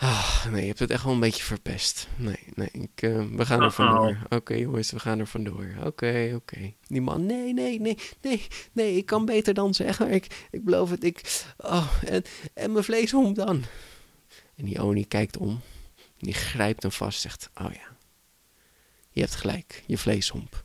Oh, 0.03 0.45
nee, 0.51 0.61
je 0.61 0.67
hebt 0.67 0.79
het 0.79 0.89
echt 0.89 1.03
wel 1.03 1.13
een 1.13 1.19
beetje 1.19 1.43
verpest. 1.43 2.07
Nee, 2.15 2.39
nee, 2.53 2.69
ik, 2.71 2.99
we 3.35 3.45
gaan 3.45 3.61
er 3.61 3.71
vandoor. 3.71 4.17
Oké 4.23 4.35
okay, 4.35 4.59
jongens, 4.59 4.91
we 4.91 4.99
gaan 4.99 5.19
er 5.19 5.27
vandoor. 5.27 5.67
Oké, 5.77 5.87
okay, 5.87 6.33
oké. 6.33 6.35
Okay. 6.35 6.75
Die 6.87 7.01
man, 7.01 7.25
nee, 7.25 7.53
nee, 7.53 7.79
nee, 7.79 7.97
nee, 8.21 8.47
nee, 8.71 8.97
ik 8.97 9.05
kan 9.05 9.25
beter 9.25 9.53
dansen. 9.53 9.85
Echt, 9.85 9.99
ik, 9.99 10.47
ik 10.51 10.63
beloof 10.63 10.89
het. 10.89 11.03
Ik, 11.03 11.43
oh, 11.57 11.93
en, 12.05 12.23
en 12.53 12.71
mijn 12.71 12.83
vleeshomp 12.83 13.35
dan. 13.35 13.63
En 14.55 14.65
die 14.65 14.83
Oni 14.83 15.07
kijkt 15.07 15.37
om. 15.37 15.61
Die 16.17 16.33
grijpt 16.33 16.81
hem 16.81 16.91
vast, 16.91 17.21
zegt, 17.21 17.49
oh 17.53 17.73
ja, 17.73 17.95
je 19.09 19.21
hebt 19.21 19.35
gelijk, 19.35 19.83
je 19.85 19.97
vleeshomp. 19.97 20.63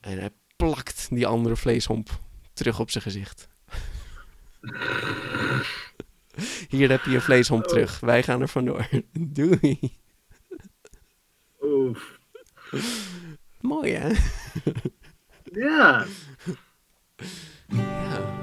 En 0.00 0.18
hij 0.18 0.30
plakt 0.56 1.06
die 1.10 1.26
andere 1.26 1.56
vleeshomp 1.56 2.20
terug 2.52 2.80
op 2.80 2.90
zijn 2.90 3.04
gezicht. 3.04 3.48
Hier 6.68 6.90
heb 6.90 7.04
je 7.04 7.10
je 7.10 7.20
vleeshomp 7.20 7.62
oh. 7.62 7.68
terug. 7.68 8.00
Wij 8.00 8.22
gaan 8.22 8.40
er 8.40 8.48
vandoor. 8.48 8.88
Doei. 9.12 9.78
Oef. 11.62 12.18
Mooi, 13.60 13.92
hè? 13.92 14.08
Ja. 15.52 16.06
Ja. 17.68 18.40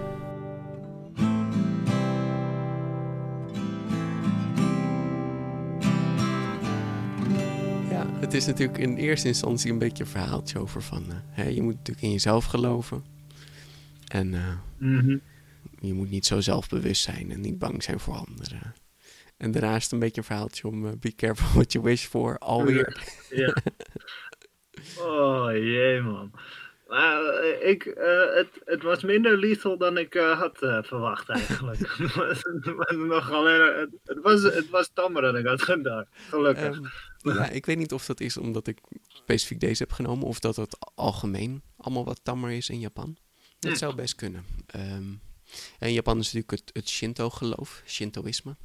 Ja, 7.90 8.06
het 8.20 8.34
is 8.34 8.46
natuurlijk 8.46 8.78
in 8.78 8.96
eerste 8.96 9.28
instantie 9.28 9.72
een 9.72 9.78
beetje 9.78 10.04
een 10.04 10.10
verhaaltje 10.10 10.60
over 10.60 10.82
van... 10.82 11.06
Uh, 11.08 11.16
hè, 11.30 11.44
je 11.44 11.62
moet 11.62 11.76
natuurlijk 11.76 12.06
in 12.06 12.12
jezelf 12.12 12.46
geloven. 12.46 13.04
En... 14.08 14.34
Uh, 14.34 14.54
mm 14.78 15.00
-hmm 15.00 15.22
je 15.82 15.94
moet 15.94 16.10
niet 16.10 16.26
zo 16.26 16.42
zelfbewust 16.42 17.02
zijn 17.02 17.32
en 17.32 17.42
niet 17.42 17.60
bang 17.60 17.84
zijn 17.84 18.00
voor 18.00 18.16
anderen. 18.16 18.74
En 19.38 19.52
daarna 19.52 19.76
is 19.76 19.84
het 19.84 19.92
een 19.92 20.00
beetje 20.00 20.22
een 20.22 20.28
verhaaltje 20.28 20.68
om 20.68 20.86
uh, 20.86 20.92
be 21.00 21.16
careful 21.16 21.48
what 21.54 21.72
you 21.72 21.84
wish 21.84 22.06
for, 22.06 22.38
alweer. 22.38 23.08
Ja. 23.30 23.56
oh 25.06 25.50
jee 25.52 26.02
man. 26.02 26.32
Maar 26.88 27.22
uh, 27.22 27.70
ik, 27.70 27.86
uh, 27.86 28.36
het, 28.36 28.50
het 28.66 28.84
was 28.84 29.04
minder 29.04 29.38
lethal 29.38 29.78
dan 29.78 29.98
ik 29.98 30.14
had 30.14 30.58
verwacht 30.86 31.30
eigenlijk. 31.30 31.80
het, 31.98 32.14
was 32.76 32.92
nog 32.92 33.32
alleen, 33.32 33.62
het, 33.62 33.90
het, 34.06 34.20
was, 34.22 34.42
het 34.42 34.70
was 34.70 34.90
tammer 34.94 35.22
dan 35.22 35.38
ik 35.38 35.46
had 35.46 35.62
gedacht, 35.62 36.08
gelukkig. 36.30 36.78
Um, 36.78 37.34
ja, 37.34 37.50
ik 37.50 37.66
weet 37.66 37.78
niet 37.78 37.94
of 37.94 38.06
dat 38.06 38.20
is 38.20 38.38
omdat 38.38 38.68
ik 38.68 38.78
specifiek 39.08 39.60
deze 39.60 39.84
heb 39.84 39.92
genomen 39.92 40.28
of 40.28 40.40
dat 40.40 40.56
het 40.56 40.78
algemeen 40.96 41.64
allemaal 41.78 42.06
wat 42.06 42.24
tammer 42.24 42.52
is 42.52 42.70
in 42.70 42.80
Japan. 42.80 43.18
Dat 43.60 43.78
zou 43.78 43.96
best 43.96 44.16
kunnen. 44.16 44.46
Um, 44.76 45.22
in 45.80 45.94
Japan 45.94 46.20
is 46.20 46.26
natuurlijk 46.34 46.52
het, 46.52 46.70
het 46.74 46.90
Shinto-geloof, 46.90 47.82
Shintoïsme. 47.86 48.56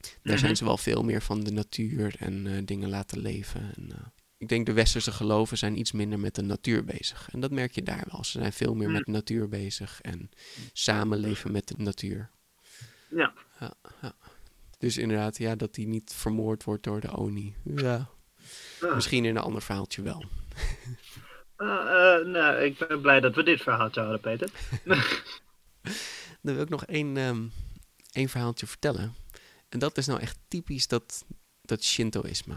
Daar 0.00 0.10
Mhm. 0.22 0.38
zijn 0.38 0.56
ze 0.56 0.64
wel 0.64 0.76
veel 0.78 1.02
meer 1.02 1.22
van 1.22 1.44
de 1.44 1.50
natuur 1.52 2.14
en 2.18 2.46
uh, 2.46 2.58
dingen 2.64 2.88
laten 2.88 3.18
leven. 3.18 3.60
En, 3.76 3.88
uh, 3.90 3.96
ik 4.38 4.48
denk 4.48 4.66
de 4.66 4.72
westerse 4.72 5.12
geloven 5.12 5.58
zijn 5.58 5.78
iets 5.78 5.92
minder 5.92 6.18
met 6.18 6.34
de 6.34 6.42
natuur 6.42 6.84
bezig. 6.84 7.28
En 7.32 7.40
dat 7.40 7.50
merk 7.50 7.74
je 7.74 7.82
daar 7.82 8.04
wel. 8.10 8.24
Ze 8.24 8.38
zijn 8.38 8.52
veel 8.52 8.74
meer 8.74 8.90
met 8.90 9.04
de 9.04 9.10
natuur 9.10 9.48
bezig 9.48 10.00
en 10.00 10.30
samenleven 10.72 11.52
met 11.52 11.68
de 11.68 11.74
natuur. 11.76 12.30
Ja. 13.10 13.32
ja, 13.60 13.74
ja. 14.02 14.14
Dus 14.78 14.96
inderdaad, 14.96 15.38
ja, 15.38 15.54
dat 15.56 15.74
die 15.74 15.86
niet 15.86 16.12
vermoord 16.16 16.64
wordt 16.64 16.84
door 16.84 17.00
de 17.00 17.16
Oni. 17.16 17.54
Ja. 17.64 18.08
Ah. 18.80 18.94
Misschien 18.94 19.24
in 19.24 19.36
een 19.36 19.42
ander 19.42 19.62
verhaaltje 19.62 20.02
wel. 20.02 20.24
Uh, 21.58 21.68
nou, 22.24 22.62
ik 22.62 22.78
ben 22.88 23.00
blij 23.00 23.20
dat 23.20 23.34
we 23.34 23.42
dit 23.42 23.60
verhaaltje 23.62 24.00
hadden, 24.00 24.20
Peter. 24.20 24.50
Dan 26.42 26.54
wil 26.54 26.62
ik 26.62 26.68
nog 26.68 26.84
één, 26.84 27.16
um, 27.16 27.52
één 28.12 28.28
verhaaltje 28.28 28.66
vertellen. 28.66 29.14
En 29.68 29.78
dat 29.78 29.98
is 29.98 30.06
nou 30.06 30.20
echt 30.20 30.38
typisch 30.48 30.88
dat, 30.88 31.24
dat 31.62 31.84
Shintoïsme. 31.84 32.56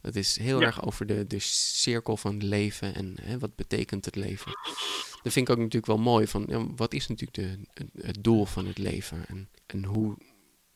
Het 0.00 0.16
is 0.16 0.36
heel 0.38 0.60
Ja. 0.60 0.66
erg 0.66 0.84
over 0.84 1.06
de, 1.06 1.26
de 1.26 1.38
cirkel 1.38 2.16
van 2.16 2.34
het 2.34 2.42
leven 2.42 2.94
en 2.94 3.16
hè, 3.22 3.38
wat 3.38 3.56
betekent 3.56 4.04
het 4.04 4.16
leven. 4.16 4.52
Dat 5.22 5.32
vind 5.32 5.48
ik 5.48 5.50
ook 5.50 5.58
natuurlijk 5.58 5.86
wel 5.86 5.98
mooi. 5.98 6.26
Van, 6.26 6.44
ja, 6.48 6.66
wat 6.74 6.92
is 6.94 7.06
natuurlijk 7.06 7.36
de, 7.36 7.58
het, 8.02 8.24
doel 8.24 8.44
van 8.44 8.66
het 8.66 8.78
leven? 8.78 9.26
En, 9.26 9.48
en 9.66 9.84
hoe, 9.84 10.16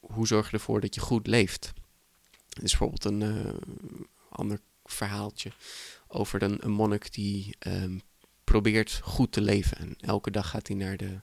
hoe 0.01 0.27
zorg 0.27 0.47
je 0.51 0.57
ervoor 0.57 0.81
dat 0.81 0.95
je 0.95 1.01
goed 1.01 1.27
leeft? 1.27 1.73
Er 2.49 2.63
is 2.63 2.71
bijvoorbeeld 2.71 3.05
een 3.05 3.23
eh, 3.23 3.55
ander 4.29 4.61
verhaaltje 4.85 5.53
over 6.09 6.43
een, 6.43 6.65
een 6.65 6.71
monnik 6.73 7.13
die 7.13 7.57
ehm, 7.59 7.99
probeert 8.45 9.01
goed 9.03 9.33
te 9.33 9.41
leven. 9.41 9.77
En 9.77 9.97
elke 10.01 10.31
dag 10.31 10.51
gaat 10.51 10.67
hij 10.67 10.77
naar 10.77 10.97
de, 10.97 11.21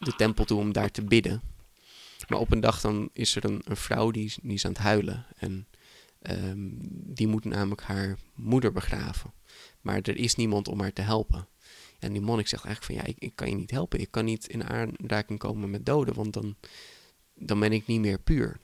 de 0.00 0.14
tempel 0.16 0.44
toe 0.44 0.58
om 0.58 0.72
daar 0.72 0.90
te 0.90 1.04
bidden. 1.04 1.42
Maar 2.28 2.38
op 2.38 2.52
een 2.52 2.60
dag 2.60 2.80
dan 2.80 3.08
is 3.12 3.36
er 3.36 3.44
een, 3.44 3.60
een 3.64 3.76
vrouw 3.76 4.10
die, 4.10 4.24
is- 4.24 4.38
die 4.42 4.52
is 4.52 4.64
aan 4.64 4.72
het 4.72 4.80
huilen. 4.80 5.26
En 5.36 5.66
ehm, 6.22 6.68
die 7.14 7.26
moet 7.26 7.44
namelijk 7.44 7.82
haar 7.82 8.18
moeder 8.34 8.72
begraven. 8.72 9.32
Maar 9.80 9.96
er 10.02 10.16
is 10.16 10.34
niemand 10.34 10.68
om 10.68 10.80
haar 10.80 10.92
te 10.92 11.02
helpen. 11.02 11.48
En 11.98 12.12
die 12.12 12.20
monnik 12.22 12.48
zegt 12.48 12.64
eigenlijk 12.64 13.00
van 13.00 13.06
ja, 13.08 13.14
ik, 13.16 13.22
ik 13.28 13.36
kan 13.36 13.48
je 13.48 13.54
niet 13.54 13.70
helpen. 13.70 14.00
Ik 14.00 14.10
kan 14.10 14.24
niet 14.24 14.46
in 14.48 14.64
aanraking 14.64 15.38
komen 15.38 15.70
met 15.70 15.86
doden, 15.86 16.14
want 16.14 16.32
dan, 16.32 16.56
dan 17.34 17.60
ben 17.60 17.72
ik 17.72 17.86
niet 17.86 18.00
meer 18.00 18.18
puur. 18.18 18.58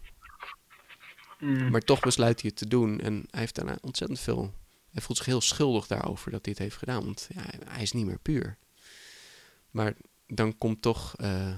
Mm. 1.39 1.71
Maar 1.71 1.81
toch 1.81 2.01
besluit 2.01 2.41
hij 2.41 2.51
het 2.51 2.59
te 2.59 2.69
doen. 2.69 3.01
En 3.01 3.15
hij 3.31 3.41
heeft 3.41 3.55
daarna 3.55 3.79
ontzettend 3.81 4.21
veel. 4.21 4.55
Hij 4.93 5.03
voelt 5.03 5.19
zich 5.19 5.27
heel 5.27 5.41
schuldig 5.41 5.87
daarover 5.87 6.31
dat 6.31 6.45
hij 6.45 6.55
het 6.55 6.63
heeft 6.63 6.77
gedaan. 6.77 7.05
Want 7.05 7.29
ja, 7.35 7.45
hij 7.69 7.83
is 7.83 7.93
niet 7.93 8.07
meer 8.07 8.19
puur. 8.19 8.59
Maar 9.71 9.95
dan 10.35 10.59
komt 10.59 10.83
toch. 10.83 11.17
eh, 11.17 11.55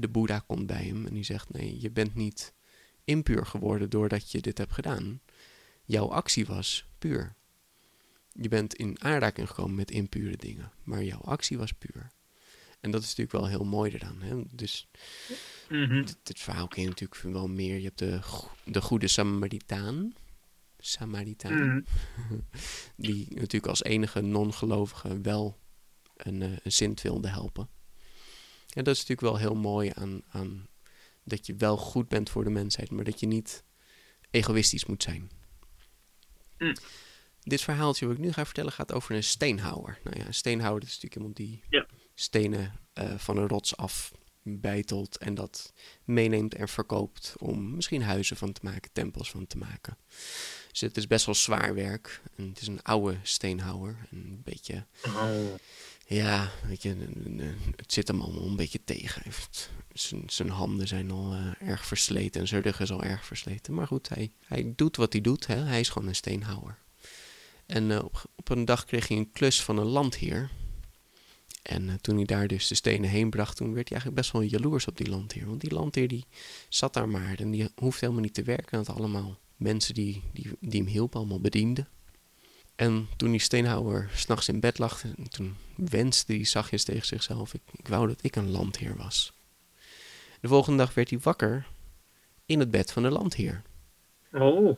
de 0.00 0.08
Boeddha 0.08 0.38
komt 0.38 0.66
bij 0.66 0.84
hem 0.84 1.06
en 1.06 1.14
die 1.14 1.24
zegt: 1.24 1.52
Nee, 1.52 1.80
je 1.80 1.90
bent 1.90 2.14
niet 2.14 2.52
impuur 3.04 3.46
geworden 3.46 3.90
doordat 3.90 4.30
je 4.30 4.40
dit 4.40 4.58
hebt 4.58 4.72
gedaan. 4.72 5.20
Jouw 5.84 6.10
actie 6.10 6.46
was 6.46 6.86
puur. 6.98 7.34
Je 8.32 8.48
bent 8.48 8.74
in 8.74 9.02
aanraking 9.02 9.48
gekomen 9.48 9.74
met 9.74 9.90
impure 9.90 10.36
dingen, 10.36 10.72
maar 10.82 11.04
jouw 11.04 11.20
actie 11.20 11.58
was 11.58 11.72
puur. 11.72 12.10
En 12.80 12.90
dat 12.90 13.02
is 13.02 13.08
natuurlijk 13.08 13.36
wel 13.36 13.46
heel 13.48 13.64
mooi 13.64 13.92
eraan. 13.92 14.22
Hè? 14.22 14.42
Dus 14.52 14.88
Mhm. 15.68 16.04
dit, 16.04 16.16
dit 16.22 16.40
verhaal 16.40 16.68
ken 16.68 16.82
je 16.82 16.88
natuurlijk 16.88 17.20
wel 17.22 17.48
meer. 17.48 17.76
Je 17.76 17.84
hebt 17.84 17.98
de, 17.98 18.20
de 18.64 18.80
goede 18.80 19.08
Samaritaan. 19.08 20.14
Samaritaan. 20.78 21.54
Mhm. 21.54 21.80
Die 22.96 23.26
natuurlijk 23.34 23.66
als 23.66 23.82
enige 23.82 24.20
non-gelovige 24.20 25.20
wel 25.20 25.58
een, 26.26 26.42
eh, 26.42 26.50
een 26.62 26.72
sint 26.72 27.02
wilde 27.02 27.28
helpen. 27.28 27.68
En 28.72 28.84
dat 28.84 28.94
is 28.94 29.00
natuurlijk 29.00 29.20
wel 29.20 29.36
heel 29.36 29.54
mooi 29.54 29.90
aan, 29.94 30.22
aan 30.28 30.68
dat 31.24 31.46
je 31.46 31.54
wel 31.56 31.76
goed 31.76 32.08
bent 32.08 32.30
voor 32.30 32.44
de 32.44 32.50
mensheid, 32.50 32.90
maar 32.90 33.04
dat 33.04 33.20
je 33.20 33.26
niet 33.26 33.64
egoïstisch 34.30 34.84
moet 34.84 35.02
zijn. 35.02 35.30
Mm. 36.58 36.76
Dit 37.42 37.60
verhaaltje 37.60 38.06
wat 38.06 38.14
ik 38.16 38.20
nu 38.20 38.32
ga 38.32 38.44
vertellen 38.44 38.72
gaat 38.72 38.92
over 38.92 39.14
een 39.14 39.24
steenhouwer. 39.24 39.98
Nou 40.04 40.18
ja, 40.18 40.26
een 40.26 40.34
steenhouwer 40.34 40.82
is 40.82 40.88
natuurlijk 40.88 41.14
iemand 41.14 41.36
die 41.36 41.62
Ja. 41.70 41.86
stenen 42.14 42.72
eh, 42.92 43.14
van 43.18 43.36
een 43.36 43.48
rots 43.48 43.76
af 43.76 44.12
beitelt 44.42 45.18
en 45.18 45.34
dat 45.34 45.72
meeneemt 46.04 46.54
en 46.54 46.68
verkoopt 46.68 47.34
om 47.38 47.74
misschien 47.74 48.02
huizen 48.02 48.36
van 48.36 48.52
te 48.52 48.60
maken, 48.62 48.92
tempels 48.92 49.30
van 49.30 49.46
te 49.46 49.58
maken. 49.58 49.96
Dus 50.70 50.80
het 50.80 50.96
is 50.96 51.06
best 51.06 51.26
wel 51.26 51.34
zwaar 51.34 51.74
werk. 51.74 52.22
En 52.36 52.48
het 52.48 52.60
is 52.60 52.66
een 52.66 52.82
oude 52.82 53.18
steenhouwer. 53.22 54.06
Een 54.10 54.40
beetje, 54.44 54.86
Oh. 55.06 55.54
Ja, 56.16 56.50
het 57.76 57.92
zit 57.92 58.08
hem 58.08 58.20
allemaal 58.20 58.46
een 58.46 58.56
beetje 58.56 58.84
tegen. 58.84 59.22
Zijn, 60.26 60.48
handen 60.48 60.88
zijn 60.88 61.10
al 61.10 61.32
eh, 61.32 61.68
erg 61.68 61.86
versleten 61.86 62.40
en 62.40 62.48
zijn 62.48 62.62
rug 62.62 62.80
is 62.80 62.92
al 62.92 63.02
erg 63.02 63.24
versleten. 63.24 63.74
Maar 63.74 63.86
goed, 63.86 64.08
hij, 64.08 64.30
hij 64.46 64.72
doet 64.76 64.96
wat 64.96 65.12
hij 65.12 65.20
doet. 65.22 65.46
Hè. 65.46 65.56
Hij 65.56 65.80
is 65.80 65.88
gewoon 65.88 66.08
een 66.08 66.14
steenhouwer. 66.14 66.78
En 67.66 67.90
eh, 67.90 68.04
op, 68.36 68.50
een 68.50 68.64
dag 68.64 68.84
kreeg 68.84 69.08
hij 69.08 69.16
een 69.16 69.32
klus 69.32 69.62
van 69.62 69.78
een 69.78 69.86
landheer. 69.86 70.50
En 71.62 71.88
eh, 71.88 71.94
toen 71.94 72.16
hij 72.16 72.24
daar 72.24 72.46
dus 72.46 72.66
de 72.66 72.74
stenen 72.74 73.10
heen 73.10 73.30
bracht, 73.30 73.56
toen 73.56 73.74
werd 73.74 73.88
hij 73.88 73.98
eigenlijk 73.98 74.20
best 74.20 74.32
wel 74.32 74.42
jaloers 74.42 74.86
op 74.86 74.96
die 74.96 75.08
landheer. 75.08 75.46
Want 75.46 75.60
die 75.60 75.74
landheer 75.74 76.08
die 76.08 76.26
zat 76.68 76.94
daar 76.94 77.08
maar 77.08 77.38
en 77.38 77.50
die 77.50 77.68
hoefde 77.74 78.00
helemaal 78.00 78.24
niet 78.24 78.34
te 78.34 78.42
werken. 78.42 78.78
Hij 78.78 78.78
had 78.86 78.96
allemaal 78.96 79.38
mensen 79.56 79.94
die, 79.94 80.22
die, 80.32 80.56
die 80.60 80.80
hem 80.80 80.90
hielpen, 80.90 81.18
allemaal 81.18 81.40
bedienden. 81.40 81.88
En 82.80 83.08
toen 83.16 83.30
die 83.30 83.40
steenhouwer 83.40 84.10
s'nachts 84.14 84.48
in 84.48 84.60
bed 84.60 84.78
lag, 84.78 85.04
en 85.04 85.30
toen 85.30 85.56
wenste 85.74 86.32
hij 86.32 86.44
zachtjes 86.44 86.84
tegen 86.84 87.06
zichzelf, 87.06 87.54
ik, 87.54 87.60
ik 87.72 87.88
wou 87.88 88.06
dat 88.06 88.18
ik 88.22 88.36
een 88.36 88.50
landheer 88.50 88.96
was. 88.96 89.32
De 90.40 90.48
volgende 90.48 90.78
dag 90.78 90.94
werd 90.94 91.10
hij 91.10 91.18
wakker 91.18 91.66
in 92.46 92.58
het 92.58 92.70
bed 92.70 92.92
van 92.92 93.02
de 93.02 93.10
landheer. 93.10 93.62
Oh. 94.32 94.76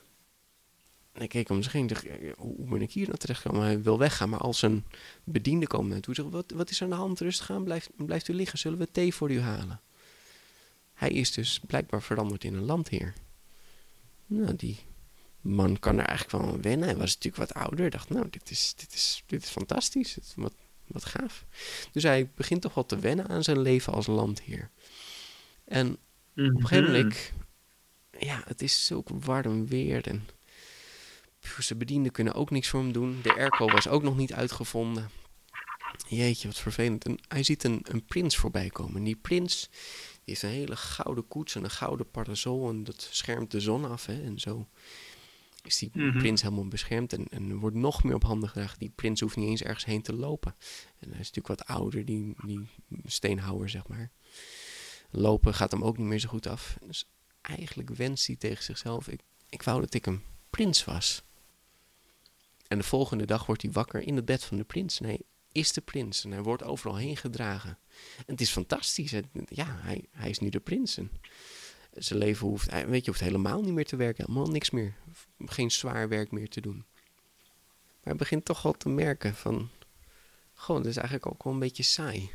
En 1.12 1.22
ik 1.22 1.28
keek 1.28 1.48
om 1.48 1.62
zich 1.62 1.72
heen 1.72 1.82
en 1.82 1.88
dacht, 1.88 2.06
hoe 2.36 2.68
ben 2.68 2.82
ik 2.82 2.92
hier 2.92 3.06
nou 3.06 3.18
terechtgekomen? 3.18 3.64
Hij 3.64 3.82
wil 3.82 3.98
weggaan, 3.98 4.28
maar 4.28 4.40
als 4.40 4.62
een 4.62 4.84
bediende 5.24 5.66
komt 5.66 5.88
naar 5.88 6.00
toe, 6.00 6.14
zegt, 6.14 6.30
wat, 6.30 6.50
wat 6.54 6.70
is 6.70 6.76
er 6.76 6.84
aan 6.84 6.90
de 6.90 6.96
hand? 6.96 7.20
Rustig 7.20 7.50
aan, 7.50 7.64
blijft, 7.64 7.90
blijft 7.96 8.28
u 8.28 8.34
liggen, 8.34 8.58
zullen 8.58 8.78
we 8.78 8.90
thee 8.90 9.14
voor 9.14 9.30
u 9.30 9.40
halen? 9.40 9.80
Hij 10.94 11.10
is 11.10 11.32
dus 11.32 11.60
blijkbaar 11.66 12.02
veranderd 12.02 12.44
in 12.44 12.54
een 12.54 12.64
landheer. 12.64 13.12
Nou, 14.26 14.56
die 14.56 14.78
man 15.42 15.78
kan 15.78 15.98
er 15.98 16.06
eigenlijk 16.06 16.44
wel 16.44 16.52
aan 16.54 16.62
wennen. 16.62 16.88
Hij 16.88 16.96
was 16.96 17.14
natuurlijk 17.14 17.36
wat 17.50 17.54
ouder. 17.62 17.90
dacht, 17.90 18.08
nou, 18.08 18.26
dit 18.30 18.50
is, 18.50 18.74
dit 18.76 18.92
is, 18.94 19.22
dit 19.26 19.42
is 19.42 19.48
fantastisch. 19.48 20.18
Wat, 20.34 20.54
wat 20.86 21.04
gaaf. 21.04 21.44
Dus 21.92 22.02
hij 22.02 22.30
begint 22.34 22.62
toch 22.62 22.74
wel 22.74 22.86
te 22.86 22.98
wennen 22.98 23.28
aan 23.28 23.42
zijn 23.42 23.60
leven 23.60 23.92
als 23.92 24.06
landheer. 24.06 24.70
En 25.64 25.98
Mhm. 26.34 26.48
op 26.54 26.60
een 26.60 26.66
gegeven 26.66 26.92
moment, 26.92 27.32
ja, 28.18 28.42
het 28.46 28.62
is 28.62 28.86
zulk 28.86 29.08
warm 29.08 29.66
weer 29.66 30.06
en 30.06 30.28
zijn 31.58 31.78
bedienden 31.78 32.12
kunnen 32.12 32.34
ook 32.34 32.50
niks 32.50 32.68
voor 32.68 32.80
hem 32.80 32.92
doen. 32.92 33.20
De 33.22 33.34
airco 33.34 33.66
was 33.70 33.88
ook 33.88 34.02
nog 34.02 34.16
niet 34.16 34.32
uitgevonden. 34.32 35.10
Jeetje, 36.08 36.48
wat 36.48 36.58
vervelend. 36.58 37.04
En 37.04 37.18
hij 37.28 37.42
ziet 37.42 37.64
een, 37.64 37.80
een 37.82 38.04
prins 38.04 38.36
voorbij 38.36 38.68
komen. 38.68 38.96
En 38.96 39.04
die 39.04 39.16
prins 39.16 39.68
die 39.70 40.20
heeft 40.24 40.42
een 40.42 40.48
hele 40.48 40.76
gouden 40.76 41.28
koets 41.28 41.54
en 41.54 41.64
een 41.64 41.70
gouden 41.70 42.10
parasol 42.10 42.68
en 42.68 42.84
dat 42.84 43.08
schermt 43.10 43.50
de 43.50 43.60
zon 43.60 43.84
af. 43.90 44.06
Hè? 44.06 44.22
En 44.22 44.38
zo 44.38 44.68
is 45.62 45.78
die 45.78 45.90
Mhm. 45.94 46.18
prins 46.18 46.42
helemaal 46.42 46.68
beschermd 46.68 47.12
en, 47.12 47.28
en 47.28 47.58
wordt 47.58 47.76
nog 47.76 48.02
meer 48.04 48.14
op 48.14 48.22
handen 48.24 48.48
gedragen. 48.48 48.78
Die 48.78 48.92
prins 48.94 49.20
hoeft 49.20 49.36
niet 49.36 49.48
eens 49.48 49.62
ergens 49.62 49.84
heen 49.84 50.02
te 50.02 50.12
lopen. 50.14 50.54
En 50.98 51.10
hij 51.10 51.20
is 51.20 51.30
natuurlijk 51.30 51.60
wat 51.60 51.64
ouder, 51.66 52.04
die, 52.04 52.34
die 52.44 52.68
steenhouwer, 53.04 53.68
zeg 53.68 53.86
maar. 53.88 54.10
Lopen 55.10 55.54
gaat 55.54 55.70
hem 55.70 55.84
ook 55.84 55.98
niet 55.98 56.06
meer 56.06 56.18
zo 56.18 56.28
goed 56.28 56.46
af. 56.46 56.78
Dus 56.86 57.08
eigenlijk 57.40 57.90
wenst 57.90 58.26
hij 58.26 58.36
tegen 58.36 58.64
zichzelf: 58.64 59.08
ik, 59.08 59.20
ik 59.48 59.62
wou 59.62 59.80
dat 59.80 59.94
ik 59.94 60.06
een 60.06 60.22
prins 60.50 60.84
was. 60.84 61.22
En 62.68 62.78
de 62.78 62.84
volgende 62.84 63.26
dag 63.26 63.46
wordt 63.46 63.62
hij 63.62 63.70
wakker 63.72 64.00
in 64.00 64.16
het 64.16 64.24
bed 64.24 64.44
van 64.44 64.56
de 64.56 64.64
prins. 64.64 64.98
Hij 64.98 65.20
is 65.52 65.72
de 65.72 65.80
prins. 65.80 66.24
En 66.24 66.30
hij 66.30 66.42
wordt 66.42 66.62
overal 66.62 66.96
heen 66.96 67.16
gedragen. 67.16 67.78
En 68.16 68.24
het 68.32 68.40
is 68.40 68.50
fantastisch. 68.50 69.14
Ja, 69.48 69.76
hij, 69.80 70.04
hij 70.10 70.30
is 70.30 70.38
nu 70.38 70.48
de 70.48 70.60
prins. 70.60 70.96
En 70.96 71.10
zijn 71.94 72.18
leven 72.18 72.46
hoeft, 72.46 72.86
weet 72.86 73.04
je, 73.04 73.10
hoeft 73.10 73.22
helemaal 73.22 73.62
niet 73.62 73.72
meer 73.72 73.84
te 73.84 73.96
werken. 73.96 74.24
Helemaal 74.26 74.50
niks 74.50 74.70
meer. 74.70 74.94
Geen 75.38 75.70
zwaar 75.70 76.08
werk 76.08 76.30
meer 76.30 76.48
te 76.48 76.60
doen. 76.60 76.84
Maar 78.02 78.12
hij 78.12 78.16
begint 78.16 78.44
toch 78.44 78.62
wel 78.62 78.72
te 78.72 78.88
merken 78.88 79.34
van... 79.34 79.70
Goh, 80.54 80.76
dat 80.76 80.86
is 80.86 80.96
eigenlijk 80.96 81.26
ook 81.26 81.44
wel 81.44 81.52
een 81.52 81.58
beetje 81.58 81.82
saai. 81.82 82.30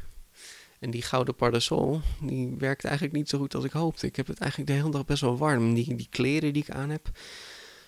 En 0.79 0.91
die 0.91 1.01
gouden 1.01 1.35
parasol, 1.35 2.01
die 2.21 2.55
werkt 2.57 2.83
eigenlijk 2.83 3.15
niet 3.15 3.29
zo 3.29 3.37
goed 3.37 3.55
als 3.55 3.63
ik 3.63 3.71
hoopte. 3.71 4.05
Ik 4.05 4.15
heb 4.15 4.27
het 4.27 4.39
eigenlijk 4.39 4.69
de 4.71 4.75
hele 4.75 4.91
dag 4.91 5.05
best 5.05 5.21
wel 5.21 5.37
warm. 5.37 5.73
Die, 5.73 5.95
die 5.95 6.07
kleren 6.09 6.53
die 6.53 6.63
ik 6.63 6.69
aan 6.69 6.89
heb. 6.89 7.11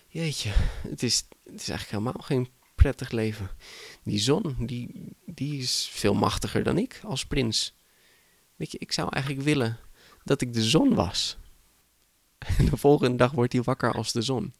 Jeetje, 0.07 0.49
het 0.87 1.03
is, 1.03 1.17
het 1.43 1.61
is 1.61 1.69
eigenlijk 1.69 1.89
helemaal 1.89 2.25
geen 2.27 2.49
prettig 2.75 3.11
leven. 3.11 3.49
Die 4.03 4.19
zon, 4.19 4.55
die, 4.59 5.15
die 5.25 5.61
is 5.61 5.89
veel 5.91 6.13
machtiger 6.13 6.63
dan 6.63 6.77
ik 6.77 6.99
als 7.03 7.25
prins. 7.25 7.73
Weet 8.55 8.71
je, 8.71 8.77
ik 8.77 8.91
zou 8.91 9.09
eigenlijk 9.11 9.43
willen 9.43 9.79
dat 10.23 10.41
ik 10.41 10.53
de 10.53 10.63
zon 10.63 10.95
was. 10.95 11.37
En 12.57 12.65
de 12.65 12.77
volgende 12.77 13.17
dag 13.17 13.31
wordt 13.31 13.53
hij 13.53 13.61
wakker 13.61 13.93
als 13.93 14.11
de 14.11 14.21
zon. 14.21 14.53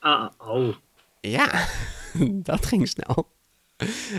Ah, 0.00 0.30
oh. 0.38 0.74
Ja, 1.20 1.68
dat 2.50 2.66
ging 2.66 2.88
snel. 2.88 3.32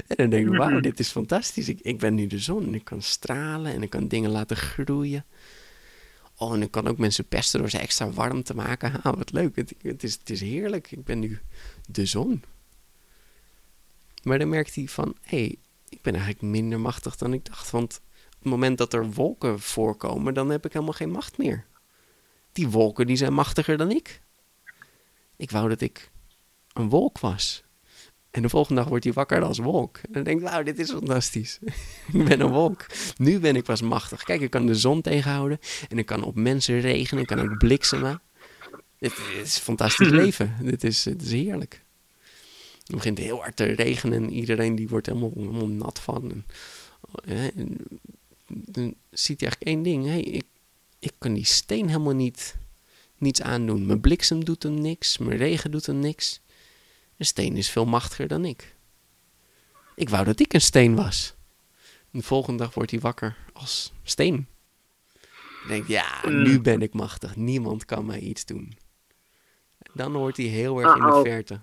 En 0.08 0.16
dan 0.16 0.30
denk 0.30 0.48
ik, 0.48 0.58
wauw, 0.58 0.80
dit 0.80 1.00
is 1.00 1.10
fantastisch. 1.10 1.70
Ik, 1.70 1.80
ik 1.82 2.00
ben 2.00 2.14
nu 2.14 2.28
de 2.28 2.40
zon. 2.40 2.74
Ik 2.74 2.84
kan 2.84 3.02
stralen 3.02 3.74
en 3.74 3.84
ik 3.84 3.90
kan 3.90 4.08
dingen 4.08 4.30
laten 4.30 4.58
groeien. 4.58 5.26
Oh, 6.38 6.54
en 6.54 6.62
ik 6.62 6.72
kan 6.72 6.88
ook 6.88 6.98
mensen 6.98 7.28
pesten 7.28 7.60
door 7.60 7.70
ze 7.70 7.78
extra 7.78 8.12
warm 8.12 8.44
te 8.44 8.56
maken. 8.56 8.94
Ah, 9.04 9.18
wat 9.18 9.32
leuk. 9.32 9.56
Het, 9.56 9.74
het, 9.82 10.04
is, 10.04 10.14
het 10.14 10.30
is 10.30 10.42
heerlijk. 10.42 10.92
Ik 10.92 11.04
ben 11.04 11.20
nu 11.20 11.40
de 11.86 12.06
zon. 12.06 12.44
Maar 14.24 14.40
dan 14.40 14.50
merkt 14.50 14.76
hij 14.76 14.88
van, 14.88 15.16
hé, 15.22 15.38
hey, 15.38 15.56
ik 15.90 16.02
ben 16.02 16.14
eigenlijk 16.14 16.44
minder 16.44 16.80
machtig 16.80 17.16
dan 17.16 17.34
ik 17.34 17.46
dacht. 17.46 17.72
Want 17.72 18.02
op 18.26 18.40
het 18.40 18.50
moment 18.50 18.78
dat 18.78 18.94
er 18.94 19.12
wolken 19.12 19.60
voorkomen, 19.60 20.34
dan 20.34 20.50
heb 20.50 20.66
ik 20.66 20.74
helemaal 20.74 20.94
geen 20.94 21.12
macht 21.12 21.38
meer. 21.38 21.66
Die 22.56 22.70
wolken, 22.70 23.08
die 23.08 23.16
zijn 23.16 23.34
machtiger 23.34 23.78
dan 23.78 23.92
ik. 23.92 24.22
Ik 25.36 25.52
wou 25.52 25.70
dat 25.70 25.82
ik 25.82 26.12
een 26.74 26.90
wolk 26.90 27.20
was. 27.20 27.64
En 28.32 28.42
de 28.42 28.50
volgende 28.50 28.82
dag 28.82 28.90
wordt 28.90 29.04
hij 29.04 29.14
wakker 29.14 29.42
als 29.42 29.58
wolk. 29.58 29.98
En 29.98 30.12
dan 30.12 30.24
denk 30.24 30.40
ik, 30.40 30.48
wauw, 30.48 30.64
dit 30.64 30.80
is 30.80 30.92
fantastisch. 30.92 31.60
ik 32.14 32.26
ben 32.26 32.40
een 32.40 32.52
wolk. 32.52 32.86
Nu 33.18 33.40
ben 33.40 33.56
ik 33.56 33.64
pas 33.64 33.82
machtig. 33.82 34.24
Kijk, 34.24 34.42
ik 34.42 34.50
kan 34.50 34.66
de 34.66 34.76
zon 34.76 35.02
tegenhouden. 35.02 35.60
En 35.90 35.98
ik 35.98 36.06
kan 36.06 36.24
op 36.24 36.36
mensen 36.36 36.80
regenen. 36.80 37.22
Ik 37.22 37.28
kan 37.28 37.40
ook 37.40 37.58
bliksemen. 37.58 38.22
Dit 38.98 39.12
is 39.44 39.56
een 39.56 39.62
fantastisch 39.62 40.10
leven. 40.22 40.56
Dit 40.62 40.84
is, 40.84 41.04
dit 41.04 41.22
is 41.22 41.32
heerlijk. 41.32 41.84
Het 42.78 42.96
begint 42.96 43.18
heel 43.18 43.42
hard 43.42 43.56
te 43.56 43.64
regenen. 43.64 44.24
En 44.24 44.32
iedereen 44.32 44.76
die 44.76 44.88
wordt 44.88 45.06
helemaal, 45.06 45.32
helemaal 45.36 45.68
nat 45.68 46.00
van. 46.00 46.44
En 47.26 47.78
dan 48.48 48.96
ziet 49.10 49.40
hij 49.40 49.50
eigenlijk 49.50 49.64
één 49.64 49.84
ding. 49.84 50.06
Hey, 50.06 50.22
ik, 50.22 50.46
ik 51.00 51.12
kan 51.18 51.34
die 51.34 51.46
steen 51.46 51.88
helemaal 51.88 52.14
niet, 52.14 52.56
niets 53.18 53.42
aandoen. 53.42 53.86
Mijn 53.86 54.02
bliksem 54.02 54.46
doet 54.46 54.64
hem 54.64 54.82
niks. 54.82 55.18
Mijn 55.18 55.38
regen 55.38 55.72
doet 55.72 55.86
hem 55.86 56.00
niks. 56.00 56.42
Een 57.18 57.26
steen 57.26 57.58
is 57.58 57.70
veel 57.70 57.86
machtiger 57.86 58.28
dan 58.28 58.46
ik. 58.46 58.76
Ik 59.96 60.10
wou 60.10 60.26
dat 60.26 60.40
ik 60.40 60.54
een 60.54 60.62
steen 60.62 60.96
was. 60.96 61.34
En 62.12 62.20
de 62.20 62.26
volgende 62.26 62.64
dag 62.64 62.74
wordt 62.74 62.92
hij 62.92 63.00
wakker 63.00 63.38
als 63.54 63.94
steen. 64.04 64.48
Ik 65.64 65.68
denk, 65.68 65.88
ja, 65.88 66.30
nu 66.30 66.62
ben 66.62 66.82
ik 66.82 66.94
machtig. 66.94 67.36
Niemand 67.36 67.86
kan 67.86 68.06
mij 68.06 68.20
iets 68.20 68.46
doen. 68.46 68.78
Dan 69.94 70.16
hoort 70.16 70.38
hij 70.38 70.46
heel 70.46 70.80
erg 70.80 70.96
in 70.96 71.02
de 71.02 71.08
Uh-oh. 71.08 71.22
verte 71.22 71.60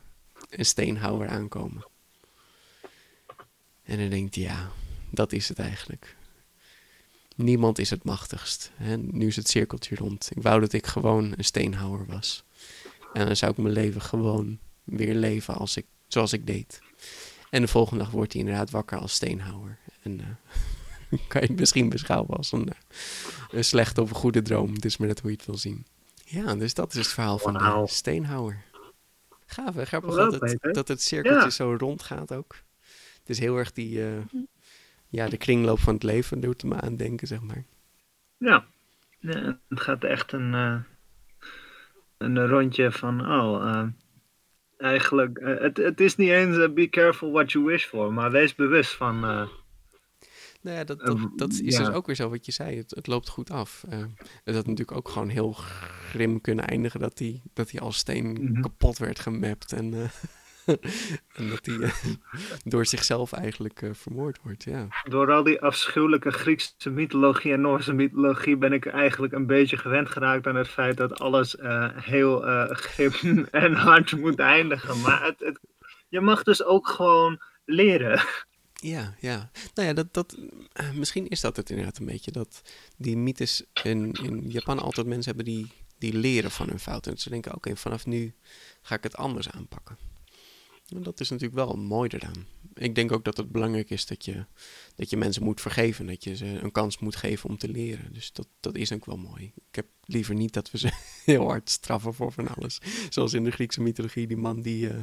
een 0.50 0.66
steenhouwer 0.66 1.28
aankomen. 1.28 1.86
En 3.82 3.98
dan 3.98 4.08
denkt 4.08 4.34
hij, 4.34 4.44
ja, 4.44 4.70
dat 5.10 5.32
is 5.32 5.48
het 5.48 5.58
eigenlijk. 5.58 6.16
Niemand 7.36 7.78
is 7.78 7.90
het 7.90 8.04
machtigst. 8.04 8.70
Hè? 8.74 8.96
Nu 8.96 9.26
is 9.26 9.36
het 9.36 9.48
cirkeltje 9.48 9.96
rond. 9.96 10.28
Ik 10.34 10.42
wou 10.42 10.60
dat 10.60 10.72
ik 10.72 10.86
gewoon 10.86 11.32
een 11.36 11.44
steenhouwer 11.44 12.06
was. 12.06 12.44
En 13.12 13.26
dan 13.26 13.36
zou 13.36 13.50
ik 13.52 13.56
mijn 13.58 13.74
leven 13.74 14.02
gewoon 14.02 14.58
weer 14.84 15.14
leven 15.14 15.54
als 15.54 15.76
ik, 15.76 15.86
zoals 16.08 16.32
ik 16.32 16.46
deed. 16.46 16.80
En 17.50 17.60
de 17.62 17.68
volgende 17.68 18.02
dag 18.04 18.12
wordt 18.12 18.32
hij 18.32 18.40
inderdaad 18.42 18.70
wakker 18.70 18.98
als 18.98 19.12
steenhouwer. 19.12 19.78
En 20.02 20.20
eh, 20.20 20.26
kan 21.28 21.40
je 21.40 21.46
het 21.46 21.58
misschien 21.58 21.88
beschouwen 21.88 22.36
als 22.36 22.52
een, 22.52 22.68
eh, 22.68 22.74
een 23.50 23.64
slechte 23.64 24.02
of 24.02 24.10
een 24.10 24.16
goede 24.16 24.42
droom. 24.42 24.72
Het 24.74 24.84
is 24.84 24.96
maar 24.96 25.08
net 25.08 25.20
hoe 25.20 25.30
je 25.30 25.36
het 25.36 25.46
wil 25.46 25.56
zien. 25.58 25.86
Ja, 26.24 26.54
dus 26.54 26.74
dat 26.74 26.92
is 26.92 26.98
het 26.98 27.08
verhaal 27.08 27.38
van 27.38 27.52
de 27.52 27.82
steenhouwer. 27.86 28.64
Gaaf, 29.46 29.74
hè? 29.74 29.84
Grappig 29.84 30.14
dat 30.14 30.40
het, 30.40 30.74
dat 30.74 30.88
het 30.88 31.02
cirkeltje 31.02 31.42
Ja. 31.42 31.50
zo 31.50 31.76
rond 31.78 32.02
gaat 32.02 32.32
ook. 32.34 32.56
Het 33.18 33.30
is 33.30 33.38
heel 33.38 33.56
erg 33.56 33.72
die, 33.72 34.04
eh, 34.04 34.10
ja, 35.12 35.28
de 35.28 35.36
kringloop 35.36 35.78
van 35.78 35.94
het 35.94 36.02
leven, 36.02 36.40
doet 36.40 36.64
me 36.64 36.80
aan 36.80 36.96
denken, 36.96 37.26
zeg 37.26 37.40
maar. 37.40 37.64
Ja. 38.36 38.64
Ja, 39.18 39.58
het 39.68 39.80
gaat 39.80 40.04
echt 40.04 40.32
een, 40.32 40.54
eh, 40.54 40.76
een 42.18 42.46
rondje 42.46 42.92
van, 42.92 43.20
oh, 43.20 43.68
eh, 43.70 43.86
eigenlijk, 44.78 45.38
eh, 45.38 45.60
het, 45.60 45.76
het 45.76 46.00
is 46.00 46.16
niet 46.16 46.28
eens 46.28 46.72
be 46.72 46.88
careful 46.88 47.30
what 47.32 47.52
you 47.52 47.64
wish 47.64 47.84
for, 47.84 48.12
maar 48.12 48.30
wees 48.30 48.54
bewust 48.54 48.92
van, 48.92 49.20
Nou 49.20 49.48
ja, 50.76 50.84
dat, 50.84 51.00
dat, 51.00 51.18
dat 51.36 51.50
is 51.52 51.76
ja. 51.76 51.84
dus 51.84 51.94
ook 51.94 52.06
weer 52.06 52.16
zo 52.16 52.28
wat 52.30 52.46
je 52.46 52.52
zei. 52.52 52.76
Het, 52.76 52.90
het 52.90 53.06
loopt 53.06 53.28
goed 53.28 53.50
af. 53.50 53.84
Het 54.44 54.54
had 54.54 54.66
natuurlijk 54.66 54.92
ook 54.96 55.08
gewoon 55.08 55.28
heel 55.28 55.52
grim 55.52 56.40
kunnen 56.40 56.66
eindigen 56.66 57.00
dat 57.00 57.18
hij 57.18 57.40
dat 57.54 57.70
hij 57.70 57.80
als 57.80 57.96
steen 57.96 58.32
Mhm. 58.32 58.60
kapot 58.60 58.98
werd 58.98 59.18
gemapt. 59.18 59.72
En, 59.72 59.94
en 61.38 61.48
dat 61.48 61.66
hij 61.66 61.78
eh, 61.78 61.92
door 62.64 62.86
zichzelf 62.86 63.32
eigenlijk 63.32 63.82
eh, 63.82 63.90
vermoord 63.92 64.38
wordt. 64.42 64.64
Ja. 64.64 64.88
door 65.08 65.32
al 65.32 65.42
die 65.42 65.60
afschuwelijke 65.60 66.30
Griekse 66.30 66.90
mythologie 66.90 67.52
en 67.52 67.60
Noorse 67.60 67.92
mythologie 67.92 68.56
ben 68.56 68.72
ik 68.72 68.86
eigenlijk 68.86 69.32
een 69.32 69.46
beetje 69.46 69.76
gewend 69.76 70.10
geraakt 70.10 70.46
aan 70.46 70.56
het 70.56 70.68
feit 70.68 70.96
dat 70.96 71.20
alles 71.20 71.56
eh, 71.56 71.88
heel 71.94 72.40
grim 72.68 73.46
en 73.50 73.72
hard 73.72 74.16
moet 74.16 74.38
eindigen. 74.38 75.00
Maar 75.00 75.24
het, 75.24 75.40
het, 75.40 75.60
je 76.08 76.20
mag 76.20 76.42
dus 76.42 76.64
ook 76.64 76.88
gewoon 76.88 77.42
leren. 77.64 78.24
Ja, 78.74 79.14
ja. 79.20 79.50
Nou 79.74 79.88
ja, 79.88 79.94
dat, 79.94 80.14
dat, 80.14 80.38
misschien 80.94 81.28
is 81.28 81.40
dat 81.40 81.56
het 81.56 81.70
inderdaad 81.70 81.98
een 81.98 82.06
beetje. 82.06 82.30
Dat 82.30 82.62
die 82.96 83.16
mythes 83.16 83.64
in, 83.82 84.12
in 84.12 84.50
Japan 84.50 84.78
altijd 84.78 85.06
mensen 85.06 85.34
hebben 85.34 85.54
die, 85.54 85.72
die 85.98 86.12
leren 86.12 86.50
van 86.50 86.68
hun 86.68 86.78
fouten. 86.78 87.12
En 87.12 87.18
ze 87.18 87.30
denken, 87.30 87.54
oké, 87.54 87.76
vanaf 87.76 88.06
nu 88.06 88.34
ga 88.82 88.94
ik 88.94 89.02
het 89.02 89.16
anders 89.16 89.50
aanpakken. 89.50 89.96
En 90.94 91.02
dat 91.02 91.20
is 91.20 91.30
natuurlijk 91.30 91.66
wel 91.66 91.76
mooi 91.76 92.08
eraan. 92.12 92.46
Ik 92.74 92.94
denk 92.94 93.12
ook 93.12 93.24
dat 93.24 93.36
het 93.36 93.52
belangrijk 93.52 93.90
is 93.90 94.06
dat 94.06 94.24
je, 94.24 94.44
dat 94.94 95.10
je 95.10 95.16
mensen 95.16 95.42
moet 95.42 95.60
vergeven. 95.60 96.06
Dat 96.06 96.24
je 96.24 96.36
ze 96.36 96.46
een 96.46 96.72
kans 96.72 96.98
moet 96.98 97.16
geven 97.16 97.50
om 97.50 97.58
te 97.58 97.68
leren. 97.68 98.12
Dus 98.12 98.32
dat, 98.32 98.48
dat 98.60 98.76
is 98.76 98.92
ook 98.92 99.04
wel 99.04 99.16
mooi. 99.16 99.52
Ik 99.54 99.74
heb 99.74 99.86
liever 100.04 100.34
niet 100.34 100.52
dat 100.52 100.70
we 100.70 100.78
ze 100.78 100.90
heel 101.24 101.46
hard 101.46 101.70
straffen 101.70 102.14
voor 102.14 102.32
van 102.32 102.48
alles. 102.48 102.80
Zoals 103.08 103.32
in 103.32 103.44
de 103.44 103.50
Griekse 103.50 103.82
mythologie, 103.82 104.26
die 104.26 104.36
man 104.36 104.62
die 104.62 104.88
eh, 104.88 104.96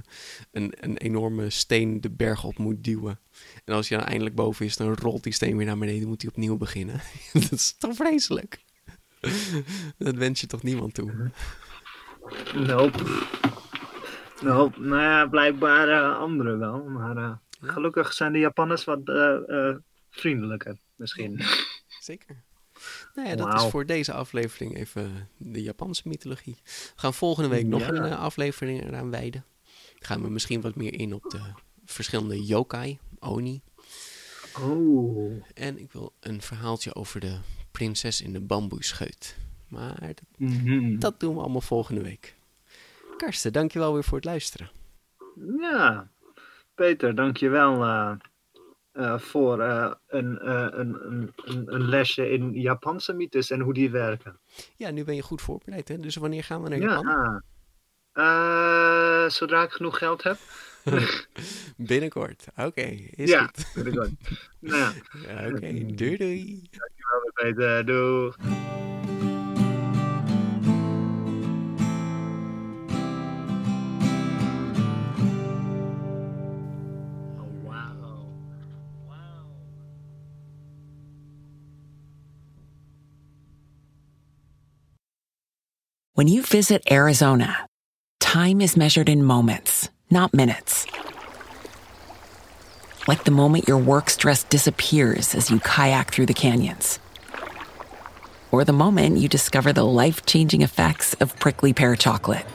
een, 0.52 0.74
een 0.80 0.98
enorme 0.98 1.50
steen 1.50 2.02
de 2.02 2.10
berg 2.10 2.44
op 2.44 2.58
moet 2.58 2.84
duwen. 2.84 3.20
En 3.66 3.74
als 3.74 3.90
hij 3.90 3.98
dan 3.98 4.08
eindelijk 4.08 4.36
boven 4.36 4.66
is, 4.66 4.78
dan 4.78 4.94
rolt 4.94 5.24
die 5.24 5.34
steen 5.34 5.58
weer 5.58 5.66
naar 5.66 5.78
beneden. 5.78 6.08
Moet 6.08 6.22
hij 6.22 6.32
opnieuw 6.32 6.58
beginnen. 6.58 7.02
dat 7.34 7.52
is 7.52 7.76
toch 7.78 7.96
vreselijk? 7.96 8.60
dat 9.98 10.16
wens 10.16 10.42
je 10.42 10.48
toch 10.48 10.64
niemand 10.64 10.94
toe? 10.94 11.32
Nope. 12.54 13.28
Nope. 14.42 14.80
Nou 14.80 15.02
ja, 15.02 15.26
blijkbaar 15.28 15.88
eh, 15.90 16.18
anderen 16.20 16.60
wel. 16.60 16.84
Maar 16.84 17.18
eh, 17.18 17.32
gelukkig 17.62 18.14
zijn 18.14 18.34
de 18.34 18.40
Japanners 18.40 18.84
wat 18.84 19.00
eh, 19.10 19.76
vriendelijker, 20.10 20.78
misschien. 20.96 21.42
Zeker. 22.00 22.36
Nou 23.16 23.28
ja, 23.30 23.36
dat 23.36 23.54
is 23.54 23.64
voor 23.70 23.86
deze 23.86 24.14
aflevering 24.14 24.76
even 24.78 25.30
de 25.38 25.62
Japanse 25.62 26.02
mythologie. 26.06 26.58
We 26.64 26.92
gaan 26.96 27.14
volgende 27.14 27.50
week 27.50 27.66
nog 27.66 27.82
Ja. 27.82 27.88
een 27.88 28.14
aflevering 28.14 28.84
eraan 28.84 29.12
wijden. 29.12 29.46
Gaan 30.00 30.22
we 30.22 30.30
misschien 30.30 30.62
wat 30.62 30.76
meer 30.76 30.94
in 30.94 31.14
op 31.14 31.24
de 31.30 31.40
verschillende 31.86 32.46
yokai, 32.46 33.00
oni. 33.20 33.62
Oh. 34.62 35.44
En 35.54 35.80
ik 35.80 35.92
wil 35.92 36.14
een 36.20 36.42
verhaaltje 36.42 36.96
over 36.96 37.20
de 37.20 37.38
prinses 37.72 38.22
in 38.22 38.34
de 38.34 38.40
bamboescheut. 38.40 39.38
Maar 39.68 40.00
dat, 40.00 40.22
Mhm. 40.38 41.00
dat 41.00 41.20
doen 41.20 41.34
we 41.36 41.42
allemaal 41.42 41.62
volgende 41.62 42.02
week. 42.02 42.36
Karsten, 43.20 43.54
dankjewel 43.54 43.94
weer 43.94 44.04
voor 44.04 44.18
het 44.18 44.26
luisteren. 44.26 44.70
Ja, 45.60 46.10
Peter, 46.76 47.16
dankjewel 47.16 47.84
eh 47.84 48.12
eh 48.92 49.20
voor 49.20 49.62
eh, 49.62 49.92
een, 50.08 50.50
een, 50.80 51.34
een, 51.46 51.90
lesje 51.90 52.30
in 52.30 52.54
Japanse 52.54 53.14
mythes 53.14 53.50
en 53.52 53.60
hoe 53.60 53.74
die 53.74 53.90
werken. 53.92 54.40
Ja, 54.76 54.92
nu 54.92 55.04
ben 55.04 55.16
je 55.16 55.22
goed 55.22 55.42
voorbereid, 55.42 55.88
hè? 55.88 56.00
Dus 56.00 56.16
wanneer 56.16 56.44
gaan 56.44 56.64
we 56.64 56.70
naar 56.70 56.80
Ja, 56.80 56.94
Japan? 56.94 57.44
Eh, 58.12 59.30
zodra 59.30 59.64
ik 59.64 59.72
genoeg 59.72 59.98
geld 59.98 60.24
heb. 60.24 60.38
Binnenkort. 61.78 62.46
Oké, 62.56 62.82
is 63.12 63.30
ja, 63.30 63.50
goed. 63.74 63.94
nou, 63.94 64.10
ja, 64.60 64.92
Ja, 65.28 65.48
Oké, 65.48 65.86
doei 65.96 66.18
doei. 66.18 66.70
dankjewel 66.72 67.32
Peter. 67.34 67.86
Doeg. 67.86 68.36
When 86.20 86.28
you 86.28 86.44
visit 86.44 86.84
Arizona, 86.92 87.66
time 88.20 88.60
is 88.60 88.76
measured 88.76 89.08
in 89.08 89.24
moments, 89.24 89.88
not 90.12 90.34
minutes. 90.34 90.86
Like 93.08 93.24
the 93.24 93.32
moment 93.32 93.70
your 93.70 93.78
work 93.78 94.10
stress 94.10 94.44
disappears 94.44 95.34
as 95.34 95.50
you 95.50 95.62
kayak 95.62 96.12
through 96.12 96.26
the 96.26 96.34
canyons. 96.34 97.00
Or 98.52 98.66
the 98.66 98.74
moment 98.74 99.20
you 99.20 99.30
discover 99.30 99.72
the 99.72 99.86
life 99.86 100.26
changing 100.26 100.62
effects 100.62 101.14
of 101.22 101.40
prickly 101.40 101.72
pear 101.72 101.96
chocolate. 101.96 102.46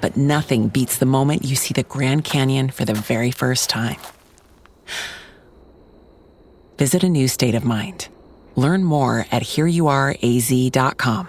But 0.00 0.16
nothing 0.16 0.66
beats 0.66 0.98
the 0.98 1.06
moment 1.06 1.44
you 1.44 1.54
see 1.54 1.74
the 1.74 1.84
Grand 1.84 2.24
Canyon 2.24 2.70
for 2.70 2.84
the 2.84 2.94
very 2.94 3.30
first 3.30 3.70
time. 3.70 4.00
Visit 6.76 7.04
a 7.04 7.08
new 7.08 7.28
state 7.28 7.54
of 7.54 7.64
mind. 7.64 8.08
Learn 8.56 8.82
more 8.82 9.26
at 9.30 9.42
hereyouareaz.com. 9.44 11.28